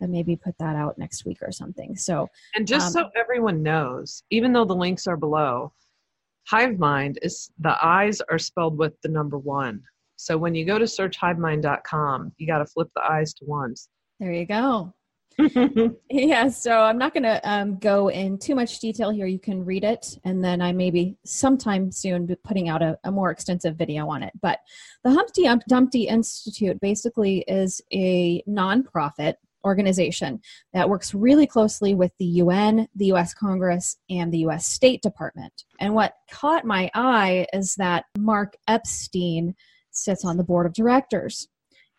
and 0.00 0.12
maybe 0.12 0.36
put 0.36 0.56
that 0.58 0.76
out 0.76 0.98
next 0.98 1.24
week 1.24 1.38
or 1.42 1.52
something. 1.52 1.96
So 1.96 2.28
and 2.54 2.66
just 2.66 2.96
um, 2.96 3.04
so 3.04 3.10
everyone 3.16 3.62
knows 3.62 4.22
even 4.30 4.52
though 4.52 4.64
the 4.64 4.74
links 4.74 5.06
are 5.06 5.16
below 5.16 5.72
hive 6.46 6.78
mind 6.78 7.18
is 7.22 7.50
the 7.60 7.76
eyes 7.84 8.20
are 8.30 8.38
spelled 8.38 8.76
with 8.78 8.92
the 9.02 9.08
number 9.08 9.38
one. 9.38 9.82
So 10.16 10.36
when 10.38 10.54
you 10.54 10.64
go 10.64 10.78
to 10.78 10.86
search 10.86 11.18
hivemind.com 11.18 12.32
you 12.36 12.46
got 12.46 12.58
to 12.58 12.66
flip 12.66 12.88
the 12.94 13.02
eyes 13.02 13.34
to 13.34 13.44
ones. 13.44 13.88
There 14.20 14.32
you 14.32 14.46
go 14.46 14.94
yeah, 16.10 16.48
so 16.48 16.80
I'm 16.80 16.98
not 16.98 17.12
going 17.12 17.24
to 17.24 17.40
um, 17.48 17.78
go 17.78 18.08
in 18.08 18.38
too 18.38 18.54
much 18.54 18.78
detail 18.78 19.10
here. 19.10 19.26
You 19.26 19.38
can 19.38 19.64
read 19.64 19.84
it, 19.84 20.18
and 20.24 20.42
then 20.44 20.60
I 20.62 20.72
maybe 20.72 21.16
sometime 21.24 21.90
soon 21.90 22.26
be 22.26 22.36
putting 22.36 22.68
out 22.68 22.82
a, 22.82 22.98
a 23.04 23.10
more 23.10 23.30
extensive 23.30 23.76
video 23.76 24.08
on 24.08 24.22
it. 24.22 24.32
But 24.40 24.60
the 25.02 25.10
Humpty 25.10 25.48
Dumpty 25.68 26.08
Institute 26.08 26.80
basically 26.80 27.44
is 27.48 27.80
a 27.92 28.42
nonprofit 28.48 29.34
organization 29.64 30.40
that 30.72 30.88
works 30.88 31.14
really 31.14 31.46
closely 31.46 31.94
with 31.94 32.12
the 32.18 32.26
UN, 32.26 32.86
the 32.94 33.06
US 33.12 33.34
Congress, 33.34 33.96
and 34.10 34.32
the 34.32 34.38
US 34.38 34.66
State 34.66 35.02
Department. 35.02 35.64
And 35.80 35.94
what 35.94 36.14
caught 36.30 36.64
my 36.64 36.90
eye 36.94 37.46
is 37.52 37.74
that 37.76 38.04
Mark 38.18 38.56
Epstein 38.68 39.54
sits 39.90 40.24
on 40.24 40.36
the 40.36 40.44
board 40.44 40.66
of 40.66 40.74
directors. 40.74 41.48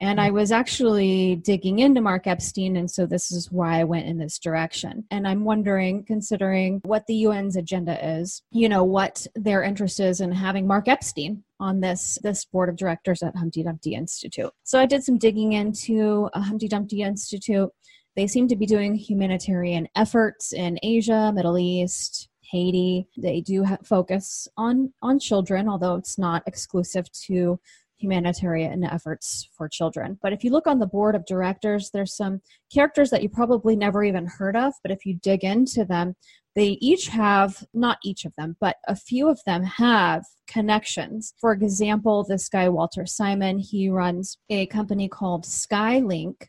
And 0.01 0.19
I 0.19 0.27
mm-hmm. 0.27 0.35
was 0.35 0.51
actually 0.51 1.37
digging 1.37 1.79
into 1.79 2.01
Mark 2.01 2.27
Epstein, 2.27 2.75
and 2.75 2.89
so 2.89 3.05
this 3.05 3.31
is 3.31 3.51
why 3.51 3.79
I 3.79 3.85
went 3.85 4.07
in 4.07 4.17
this 4.17 4.39
direction. 4.39 5.05
And 5.09 5.27
I'm 5.27 5.45
wondering, 5.45 6.03
considering 6.05 6.81
what 6.83 7.07
the 7.07 7.25
UN's 7.25 7.55
agenda 7.55 8.17
is, 8.17 8.41
you 8.51 8.67
know, 8.67 8.83
what 8.83 9.25
their 9.35 9.63
interest 9.63 9.99
is 9.99 10.19
in 10.19 10.31
having 10.31 10.67
Mark 10.67 10.87
Epstein 10.87 11.43
on 11.59 11.79
this 11.79 12.19
this 12.23 12.43
board 12.45 12.69
of 12.69 12.75
directors 12.75 13.23
at 13.23 13.35
Humpty 13.35 13.63
Dumpty 13.63 13.95
Institute. 13.95 14.51
So 14.63 14.79
I 14.79 14.85
did 14.85 15.03
some 15.03 15.17
digging 15.17 15.53
into 15.53 16.29
a 16.33 16.41
Humpty 16.41 16.67
Dumpty 16.67 17.01
Institute. 17.01 17.69
They 18.15 18.27
seem 18.27 18.47
to 18.49 18.55
be 18.55 18.65
doing 18.65 18.95
humanitarian 18.95 19.87
efforts 19.95 20.53
in 20.53 20.79
Asia, 20.83 21.31
Middle 21.33 21.57
East, 21.57 22.29
Haiti. 22.49 23.07
They 23.17 23.41
do 23.41 23.63
ha- 23.63 23.77
focus 23.83 24.47
on 24.57 24.93
on 25.01 25.19
children, 25.19 25.67
although 25.67 25.95
it's 25.95 26.17
not 26.17 26.43
exclusive 26.45 27.11
to 27.27 27.59
humanitarian 27.97 28.83
efforts 28.83 29.49
for 29.57 29.69
children. 29.69 30.17
But 30.21 30.33
if 30.33 30.43
you 30.43 30.51
look 30.51 30.67
on 30.67 30.79
the 30.79 30.87
board 30.87 31.15
of 31.15 31.25
directors, 31.25 31.89
there's 31.93 32.15
some 32.15 32.41
characters 32.73 33.09
that 33.09 33.23
you 33.23 33.29
probably 33.29 33.75
never 33.75 34.03
even 34.03 34.25
heard 34.25 34.55
of, 34.55 34.73
but 34.83 34.91
if 34.91 35.05
you 35.05 35.15
dig 35.15 35.43
into 35.43 35.85
them, 35.85 36.15
they 36.55 36.77
each 36.79 37.07
have, 37.07 37.65
not 37.73 37.97
each 38.03 38.23
of 38.23 38.33
them, 38.37 38.55
but 38.61 38.77
a 38.87 38.95
few 38.95 39.29
of 39.29 39.39
them 39.45 39.63
have 39.63 40.23
connections. 40.47 41.33
For 41.39 41.51
example, 41.51 42.23
this 42.23 42.47
guy, 42.47 42.69
Walter 42.69 43.05
Simon, 43.05 43.59
he 43.59 43.89
runs 43.89 44.37
a 44.49 44.65
company 44.67 45.09
called 45.09 45.43
Skylink, 45.43 46.47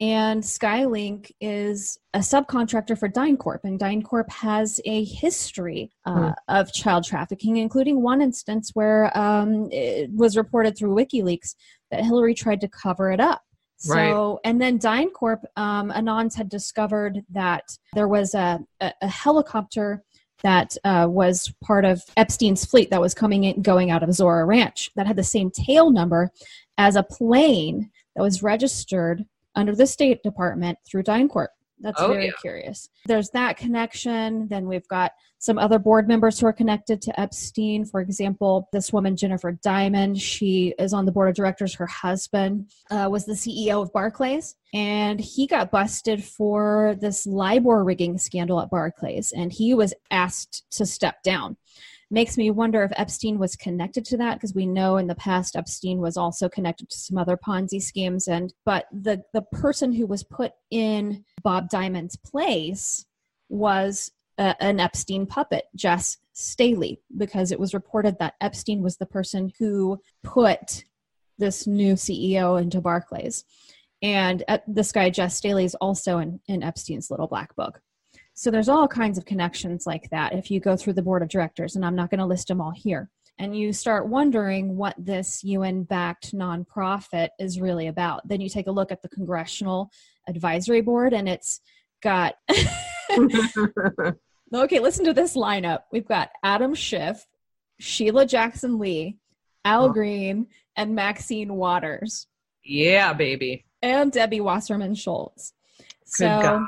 and 0.00 0.42
Skylink 0.42 1.32
is 1.40 1.98
a 2.14 2.20
subcontractor 2.20 2.96
for 2.96 3.08
DynCorp, 3.08 3.60
and 3.64 3.80
DynCorp 3.80 4.30
has 4.30 4.80
a 4.84 5.04
history 5.04 5.90
uh, 6.06 6.12
hmm. 6.12 6.30
of 6.48 6.72
child 6.72 7.04
trafficking, 7.04 7.56
including 7.56 8.00
one 8.00 8.22
instance 8.22 8.70
where 8.74 9.16
um, 9.18 9.68
it 9.72 10.10
was 10.12 10.36
reported 10.36 10.78
through 10.78 10.94
WikiLeaks 10.94 11.56
that 11.90 12.04
Hillary 12.04 12.34
tried 12.34 12.60
to 12.60 12.68
cover 12.68 13.10
it 13.10 13.20
up. 13.20 13.42
So, 13.80 13.94
right. 13.94 14.38
and 14.44 14.60
then 14.60 14.78
DynCorp, 14.78 15.42
um, 15.56 15.90
Anons 15.90 16.34
had 16.34 16.48
discovered 16.48 17.22
that 17.30 17.64
there 17.92 18.08
was 18.08 18.34
a, 18.34 18.60
a, 18.80 18.92
a 19.02 19.08
helicopter 19.08 20.02
that 20.42 20.76
uh, 20.84 21.06
was 21.08 21.52
part 21.62 21.84
of 21.84 22.02
Epstein's 22.16 22.64
fleet 22.64 22.90
that 22.90 23.00
was 23.00 23.14
coming 23.14 23.44
in, 23.44 23.62
going 23.62 23.90
out 23.90 24.02
of 24.02 24.08
Zorro 24.10 24.46
Ranch 24.46 24.90
that 24.96 25.06
had 25.06 25.16
the 25.16 25.24
same 25.24 25.50
tail 25.50 25.90
number 25.90 26.30
as 26.76 26.96
a 26.96 27.02
plane 27.02 27.90
that 28.14 28.22
was 28.22 28.42
registered 28.42 29.24
under 29.58 29.74
the 29.74 29.86
State 29.86 30.22
Department 30.22 30.78
through 30.86 31.02
DynCorp. 31.02 31.48
That's 31.80 32.00
oh, 32.00 32.08
very 32.08 32.26
yeah. 32.26 32.32
curious. 32.40 32.88
There's 33.06 33.30
that 33.30 33.56
connection. 33.56 34.48
Then 34.48 34.66
we've 34.66 34.86
got 34.88 35.12
some 35.38 35.58
other 35.58 35.78
board 35.78 36.08
members 36.08 36.38
who 36.38 36.46
are 36.46 36.52
connected 36.52 37.00
to 37.02 37.20
Epstein. 37.20 37.84
For 37.84 38.00
example, 38.00 38.68
this 38.72 38.92
woman, 38.92 39.16
Jennifer 39.16 39.52
Diamond, 39.52 40.20
she 40.20 40.74
is 40.78 40.92
on 40.92 41.06
the 41.06 41.12
board 41.12 41.28
of 41.28 41.36
directors. 41.36 41.74
Her 41.74 41.86
husband 41.86 42.70
uh, 42.90 43.08
was 43.10 43.26
the 43.26 43.34
CEO 43.34 43.80
of 43.80 43.92
Barclays, 43.92 44.56
and 44.74 45.20
he 45.20 45.46
got 45.46 45.70
busted 45.70 46.24
for 46.24 46.96
this 47.00 47.26
LIBOR 47.26 47.84
rigging 47.84 48.18
scandal 48.18 48.60
at 48.60 48.70
Barclays, 48.70 49.32
and 49.32 49.52
he 49.52 49.74
was 49.74 49.94
asked 50.10 50.64
to 50.72 50.84
step 50.84 51.22
down 51.22 51.56
makes 52.10 52.38
me 52.38 52.50
wonder 52.50 52.82
if 52.82 52.92
Epstein 52.96 53.38
was 53.38 53.56
connected 53.56 54.04
to 54.06 54.16
that 54.16 54.34
because 54.34 54.54
we 54.54 54.66
know 54.66 54.96
in 54.96 55.06
the 55.06 55.14
past 55.14 55.56
Epstein 55.56 55.98
was 55.98 56.16
also 56.16 56.48
connected 56.48 56.88
to 56.88 56.98
some 56.98 57.18
other 57.18 57.36
Ponzi 57.36 57.82
schemes 57.82 58.28
and 58.28 58.54
but 58.64 58.86
the 58.92 59.22
the 59.34 59.42
person 59.52 59.92
who 59.92 60.06
was 60.06 60.24
put 60.24 60.52
in 60.70 61.24
Bob 61.42 61.68
Diamond's 61.68 62.16
place 62.16 63.04
was 63.50 64.10
an 64.38 64.78
Epstein 64.78 65.26
puppet, 65.26 65.64
Jes 65.74 66.16
Staley, 66.32 67.00
because 67.16 67.50
it 67.50 67.58
was 67.58 67.74
reported 67.74 68.18
that 68.18 68.34
Epstein 68.40 68.82
was 68.82 68.96
the 68.96 69.06
person 69.06 69.52
who 69.58 70.00
put 70.22 70.84
this 71.38 71.66
new 71.66 71.94
CEO 71.94 72.60
into 72.60 72.80
Barclays. 72.80 73.44
And 74.00 74.44
uh, 74.46 74.58
this 74.68 74.92
guy, 74.92 75.10
Jes 75.14 75.34
Staley, 75.34 75.64
is 75.64 75.74
also 75.76 76.18
in, 76.18 76.40
in 76.46 76.62
Epstein's 76.62 77.10
little 77.10 77.26
black 77.26 77.54
book. 77.56 77.80
So 78.38 78.52
there's 78.52 78.68
all 78.68 78.86
kinds 78.86 79.18
of 79.18 79.24
connections 79.24 79.84
like 79.84 80.10
that 80.10 80.32
if 80.32 80.48
you 80.48 80.60
go 80.60 80.76
through 80.76 80.92
the 80.92 81.02
board 81.02 81.22
of 81.22 81.28
directors, 81.28 81.74
and 81.74 81.84
I'm 81.84 81.96
not 81.96 82.08
going 82.08 82.20
to 82.20 82.24
list 82.24 82.46
them 82.46 82.60
all 82.60 82.70
here. 82.70 83.10
And 83.36 83.58
you 83.58 83.72
start 83.72 84.06
wondering 84.06 84.76
what 84.76 84.94
this 84.96 85.42
UN 85.42 85.82
backed 85.82 86.32
nonprofit 86.32 87.30
is 87.40 87.60
really 87.60 87.88
about. 87.88 88.28
Then 88.28 88.40
you 88.40 88.48
take 88.48 88.68
a 88.68 88.70
look 88.70 88.92
at 88.92 89.02
the 89.02 89.08
Congressional 89.08 89.90
Advisory 90.28 90.82
Board, 90.82 91.14
and 91.14 91.28
it's 91.28 91.60
got. 92.00 92.36
okay, 94.54 94.78
listen 94.78 95.04
to 95.06 95.12
this 95.12 95.36
lineup. 95.36 95.80
We've 95.90 96.06
got 96.06 96.30
Adam 96.44 96.76
Schiff, 96.76 97.26
Sheila 97.80 98.24
Jackson 98.24 98.78
Lee, 98.78 99.18
Al 99.64 99.86
oh. 99.86 99.92
Green, 99.92 100.46
and 100.76 100.94
Maxine 100.94 101.54
Waters. 101.54 102.28
Yeah, 102.62 103.14
baby. 103.14 103.64
And 103.82 104.12
Debbie 104.12 104.40
Wasserman 104.40 104.94
Schultz. 104.94 105.54
Good 105.78 105.86
so, 106.06 106.26
God. 106.40 106.66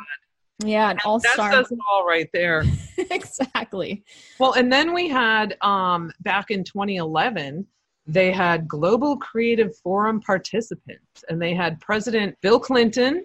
Yeah, 0.64 0.90
and 0.90 1.01
all 1.05 1.20
star. 1.20 1.51
That's 1.51 1.73
all 1.90 2.07
right 2.07 2.29
there. 2.33 2.64
exactly. 2.99 4.05
Well, 4.38 4.53
and 4.53 4.73
then 4.73 4.92
we 4.92 5.09
had 5.09 5.57
um, 5.62 6.12
back 6.20 6.51
in 6.51 6.64
2011, 6.64 7.66
they 8.07 8.33
had 8.33 8.68
Global 8.68 9.16
Creative 9.16 9.75
Forum 9.79 10.20
participants, 10.20 11.25
and 11.29 11.40
they 11.40 11.55
had 11.55 11.81
President 11.81 12.37
Bill 12.40 12.59
Clinton, 12.59 13.25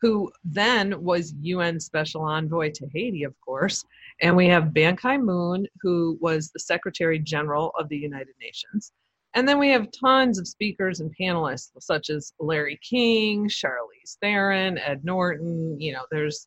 who 0.00 0.30
then 0.44 1.02
was 1.02 1.34
UN 1.40 1.80
Special 1.80 2.22
Envoy 2.22 2.70
to 2.74 2.86
Haiti, 2.94 3.24
of 3.24 3.34
course, 3.40 3.84
and 4.20 4.36
we 4.36 4.46
have 4.48 4.74
Ban 4.74 4.96
Ki 4.96 5.16
moon, 5.16 5.66
who 5.80 6.18
was 6.20 6.50
the 6.50 6.60
Secretary 6.60 7.18
General 7.18 7.72
of 7.78 7.88
the 7.88 7.96
United 7.96 8.34
Nations. 8.40 8.92
And 9.34 9.48
then 9.48 9.58
we 9.58 9.70
have 9.70 9.88
tons 9.90 10.38
of 10.38 10.46
speakers 10.46 11.00
and 11.00 11.12
panelists, 11.20 11.70
such 11.80 12.08
as 12.08 12.32
Larry 12.38 12.78
King, 12.88 13.48
Charlize 13.48 14.16
Theron, 14.20 14.78
Ed 14.78 15.04
Norton. 15.04 15.80
You 15.80 15.94
know, 15.94 16.04
there's 16.12 16.46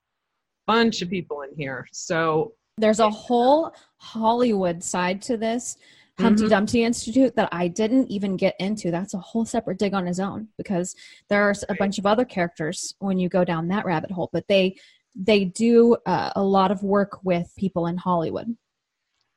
bunch 0.68 1.02
of 1.02 1.10
people 1.10 1.42
in 1.42 1.50
here. 1.56 1.88
So 1.92 2.54
there's 2.78 3.00
a 3.00 3.10
whole 3.10 3.74
Hollywood 3.98 4.84
side 4.84 5.22
to 5.24 5.38
this 5.38 5.78
Humpty 6.20 6.44
mm-hmm. 6.44 6.50
Dumpty 6.50 6.84
Institute 6.84 7.36
that 7.36 7.50
I 7.52 7.68
didn't 7.68 8.10
even 8.10 8.38
get 8.38 8.56
into. 8.60 8.90
That's 8.90 9.14
a 9.14 9.20
whole 9.20 9.46
separate 9.46 9.78
dig 9.78 9.94
on 9.94 10.06
his 10.08 10.20
own 10.20 10.48
because 10.58 10.96
there's 11.30 11.64
a 11.70 11.76
bunch 11.76 12.00
of 12.00 12.08
other 12.08 12.26
characters 12.26 12.96
when 13.00 13.20
you 13.20 13.30
go 13.30 13.44
down 13.44 13.68
that 13.68 13.86
rabbit 13.86 14.10
hole. 14.10 14.30
But 14.34 14.48
they 14.48 14.78
they 15.16 15.46
do 15.46 15.96
uh, 16.06 16.32
a 16.36 16.44
lot 16.44 16.72
of 16.72 16.84
work 16.84 17.24
with 17.24 17.52
people 17.58 17.88
in 17.88 17.98
Hollywood. 17.98 18.56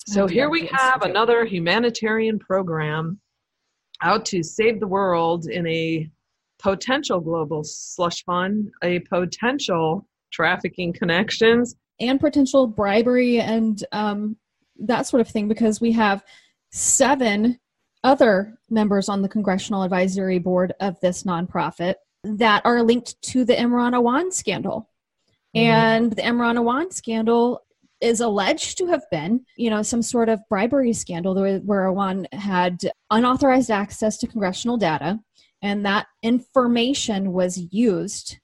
So 0.07 0.21
Humpty 0.21 0.35
here 0.35 0.45
Dumpty 0.47 0.62
we 0.62 0.66
have 0.69 0.95
Institute. 0.97 1.11
another 1.11 1.45
humanitarian 1.45 2.38
program 2.38 3.21
out 4.03 4.25
to 4.27 4.43
save 4.43 4.81
the 4.81 4.87
world 4.87 5.47
in 5.47 5.66
a 5.66 6.11
potential 6.59 7.21
global 7.21 7.62
slush 7.62 8.25
fund, 8.25 8.71
a 8.83 9.01
potential 9.01 10.07
trafficking 10.31 10.93
connections 10.93 11.77
and 12.01 12.19
potential 12.19 12.66
bribery 12.66 13.40
and 13.40 13.85
um, 13.93 14.37
that 14.79 15.07
sort 15.07 15.21
of 15.21 15.29
thing 15.29 15.49
because 15.49 15.81
we 15.81 15.93
have 15.93 16.25
seven 16.73 17.59
other 18.03 18.59
members 18.71 19.09
on 19.09 19.23
the 19.23 19.29
congressional 19.29 19.83
advisory 19.83 20.38
board 20.38 20.73
of 20.81 20.99
this 21.01 21.25
nonprofit 21.25 21.95
that 22.25 22.62
are 22.64 22.83
linked 22.83 23.21
to 23.23 23.45
the 23.45 23.55
Imran 23.55 23.93
Awan 23.93 24.33
scandal. 24.33 24.88
Mm. 25.57 25.61
And 25.61 26.12
the 26.12 26.23
Imran 26.23 26.57
Awan 26.57 26.93
scandal 26.93 27.62
is 28.01 28.21
alleged 28.21 28.79
to 28.79 28.87
have 28.87 29.05
been, 29.11 29.45
you 29.57 29.69
know, 29.69 29.83
some 29.83 30.01
sort 30.01 30.29
of 30.29 30.40
bribery 30.49 30.93
scandal 30.93 31.35
where 31.35 31.87
Awan 31.87 32.33
had 32.33 32.79
unauthorized 33.11 33.71
access 33.71 34.16
to 34.19 34.27
congressional 34.27 34.79
data, 34.79 35.19
and 35.61 35.85
that 35.85 36.07
information 36.23 37.33
was 37.33 37.61
used 37.71 38.38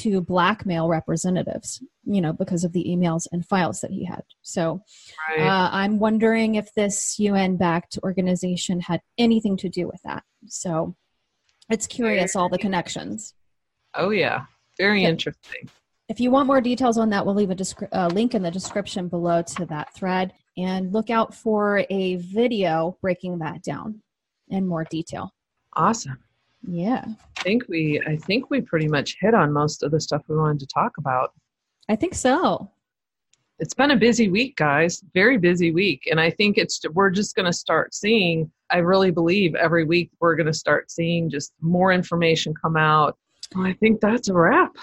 to 0.00 0.20
blackmail 0.20 0.88
representatives, 0.88 1.82
you 2.04 2.20
know, 2.20 2.32
because 2.32 2.64
of 2.64 2.72
the 2.72 2.84
emails 2.84 3.26
and 3.32 3.46
files 3.46 3.80
that 3.80 3.90
he 3.90 4.04
had. 4.04 4.22
So 4.42 4.82
right. 5.28 5.46
uh, 5.46 5.70
I'm 5.72 5.98
wondering 5.98 6.54
if 6.56 6.72
this 6.74 7.18
UN 7.18 7.56
backed 7.56 7.98
organization 8.02 8.80
had 8.80 9.00
anything 9.18 9.56
to 9.58 9.68
do 9.68 9.86
with 9.86 10.00
that. 10.02 10.24
So 10.46 10.96
it's 11.68 11.86
curious, 11.86 12.36
all 12.36 12.48
the 12.48 12.58
connections. 12.58 13.34
Oh, 13.94 14.10
yeah. 14.10 14.46
Very 14.78 15.04
interesting. 15.04 15.68
If 16.08 16.20
you 16.20 16.30
want 16.30 16.46
more 16.46 16.60
details 16.60 16.98
on 16.98 17.10
that, 17.10 17.24
we'll 17.24 17.34
leave 17.34 17.50
a 17.50 17.54
descri- 17.54 17.88
uh, 17.92 18.08
link 18.08 18.34
in 18.34 18.42
the 18.42 18.50
description 18.50 19.08
below 19.08 19.42
to 19.42 19.66
that 19.66 19.94
thread 19.94 20.32
and 20.56 20.92
look 20.92 21.10
out 21.10 21.34
for 21.34 21.84
a 21.88 22.16
video 22.16 22.98
breaking 23.00 23.38
that 23.38 23.62
down 23.62 24.02
in 24.48 24.66
more 24.66 24.84
detail. 24.84 25.32
Awesome. 25.74 26.18
Yeah. 26.62 27.06
I 27.42 27.44
think 27.44 27.64
we 27.68 28.00
I 28.06 28.16
think 28.18 28.50
we 28.50 28.60
pretty 28.60 28.86
much 28.86 29.16
hit 29.20 29.34
on 29.34 29.52
most 29.52 29.82
of 29.82 29.90
the 29.90 30.00
stuff 30.00 30.22
we 30.28 30.36
wanted 30.36 30.60
to 30.60 30.66
talk 30.66 30.96
about. 30.96 31.32
I 31.88 31.96
think 31.96 32.14
so. 32.14 32.70
It's 33.58 33.74
been 33.74 33.90
a 33.90 33.96
busy 33.96 34.28
week, 34.28 34.54
guys. 34.54 35.02
Very 35.12 35.38
busy 35.38 35.72
week, 35.72 36.06
and 36.08 36.20
I 36.20 36.30
think 36.30 36.56
it's 36.56 36.80
we're 36.92 37.10
just 37.10 37.34
going 37.34 37.46
to 37.46 37.52
start 37.52 37.94
seeing 37.94 38.48
I 38.70 38.78
really 38.78 39.10
believe 39.10 39.56
every 39.56 39.82
week 39.82 40.12
we're 40.20 40.36
going 40.36 40.46
to 40.46 40.52
start 40.52 40.92
seeing 40.92 41.28
just 41.28 41.52
more 41.60 41.90
information 41.90 42.54
come 42.54 42.76
out. 42.76 43.18
I 43.56 43.72
think 43.72 44.00
that's 44.00 44.28
a 44.28 44.34
wrap. 44.34 44.76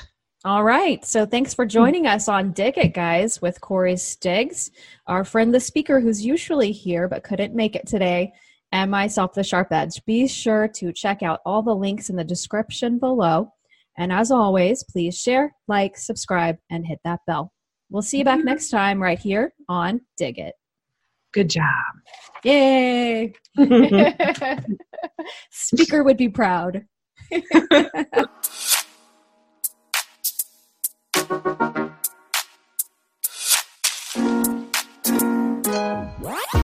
All 0.44 0.66
right. 0.66 1.04
So 1.06 1.26
thanks 1.26 1.54
for 1.54 1.66
joining 1.66 2.08
us 2.08 2.28
on 2.28 2.52
Dig 2.52 2.78
It, 2.78 2.94
guys, 2.94 3.42
with 3.42 3.62
Corey's 3.62 4.18
Digs, 4.18 4.70
our 5.08 5.24
friend, 5.24 5.54
the 5.54 5.62
speaker 5.62 6.02
who's 6.02 6.26
usually 6.26 6.74
here 6.74 7.08
but 7.08 7.24
couldn't 7.24 7.56
make 7.56 7.78
it 7.78 7.88
today, 7.88 8.34
and 8.72 8.92
myself, 8.92 9.34
the 9.34 9.44
Sharp 9.44 9.72
Edge. 9.72 10.04
Be 10.06 10.28
sure 10.28 10.68
to 10.76 10.94
check 10.94 11.24
out 11.24 11.40
all 11.46 11.62
the 11.62 11.76
links 11.76 12.10
in 12.10 12.16
the 12.16 12.24
description 12.24 13.00
below. 13.00 13.52
And 13.98 14.14
as 14.14 14.32
always, 14.32 14.84
please 14.84 15.20
share, 15.20 15.54
like, 15.68 15.98
subscribe, 15.98 16.58
and 16.70 16.86
hit 16.86 17.00
that 17.04 17.20
bell. 17.28 17.52
We'll 17.90 18.02
see 18.02 18.20
you 18.20 18.26
back 18.26 18.40
mm-hmm. 18.40 18.48
next 18.48 18.70
time 18.70 19.02
right 19.02 19.20
here 19.20 19.54
on 19.68 20.02
Dig 20.18 20.40
It. 20.40 20.54
Good 21.34 21.50
job. 21.50 21.66
Yay! 22.44 23.34
Speaker 25.52 26.04
would 26.04 26.18
be 26.18 26.30
proud. 26.30 26.86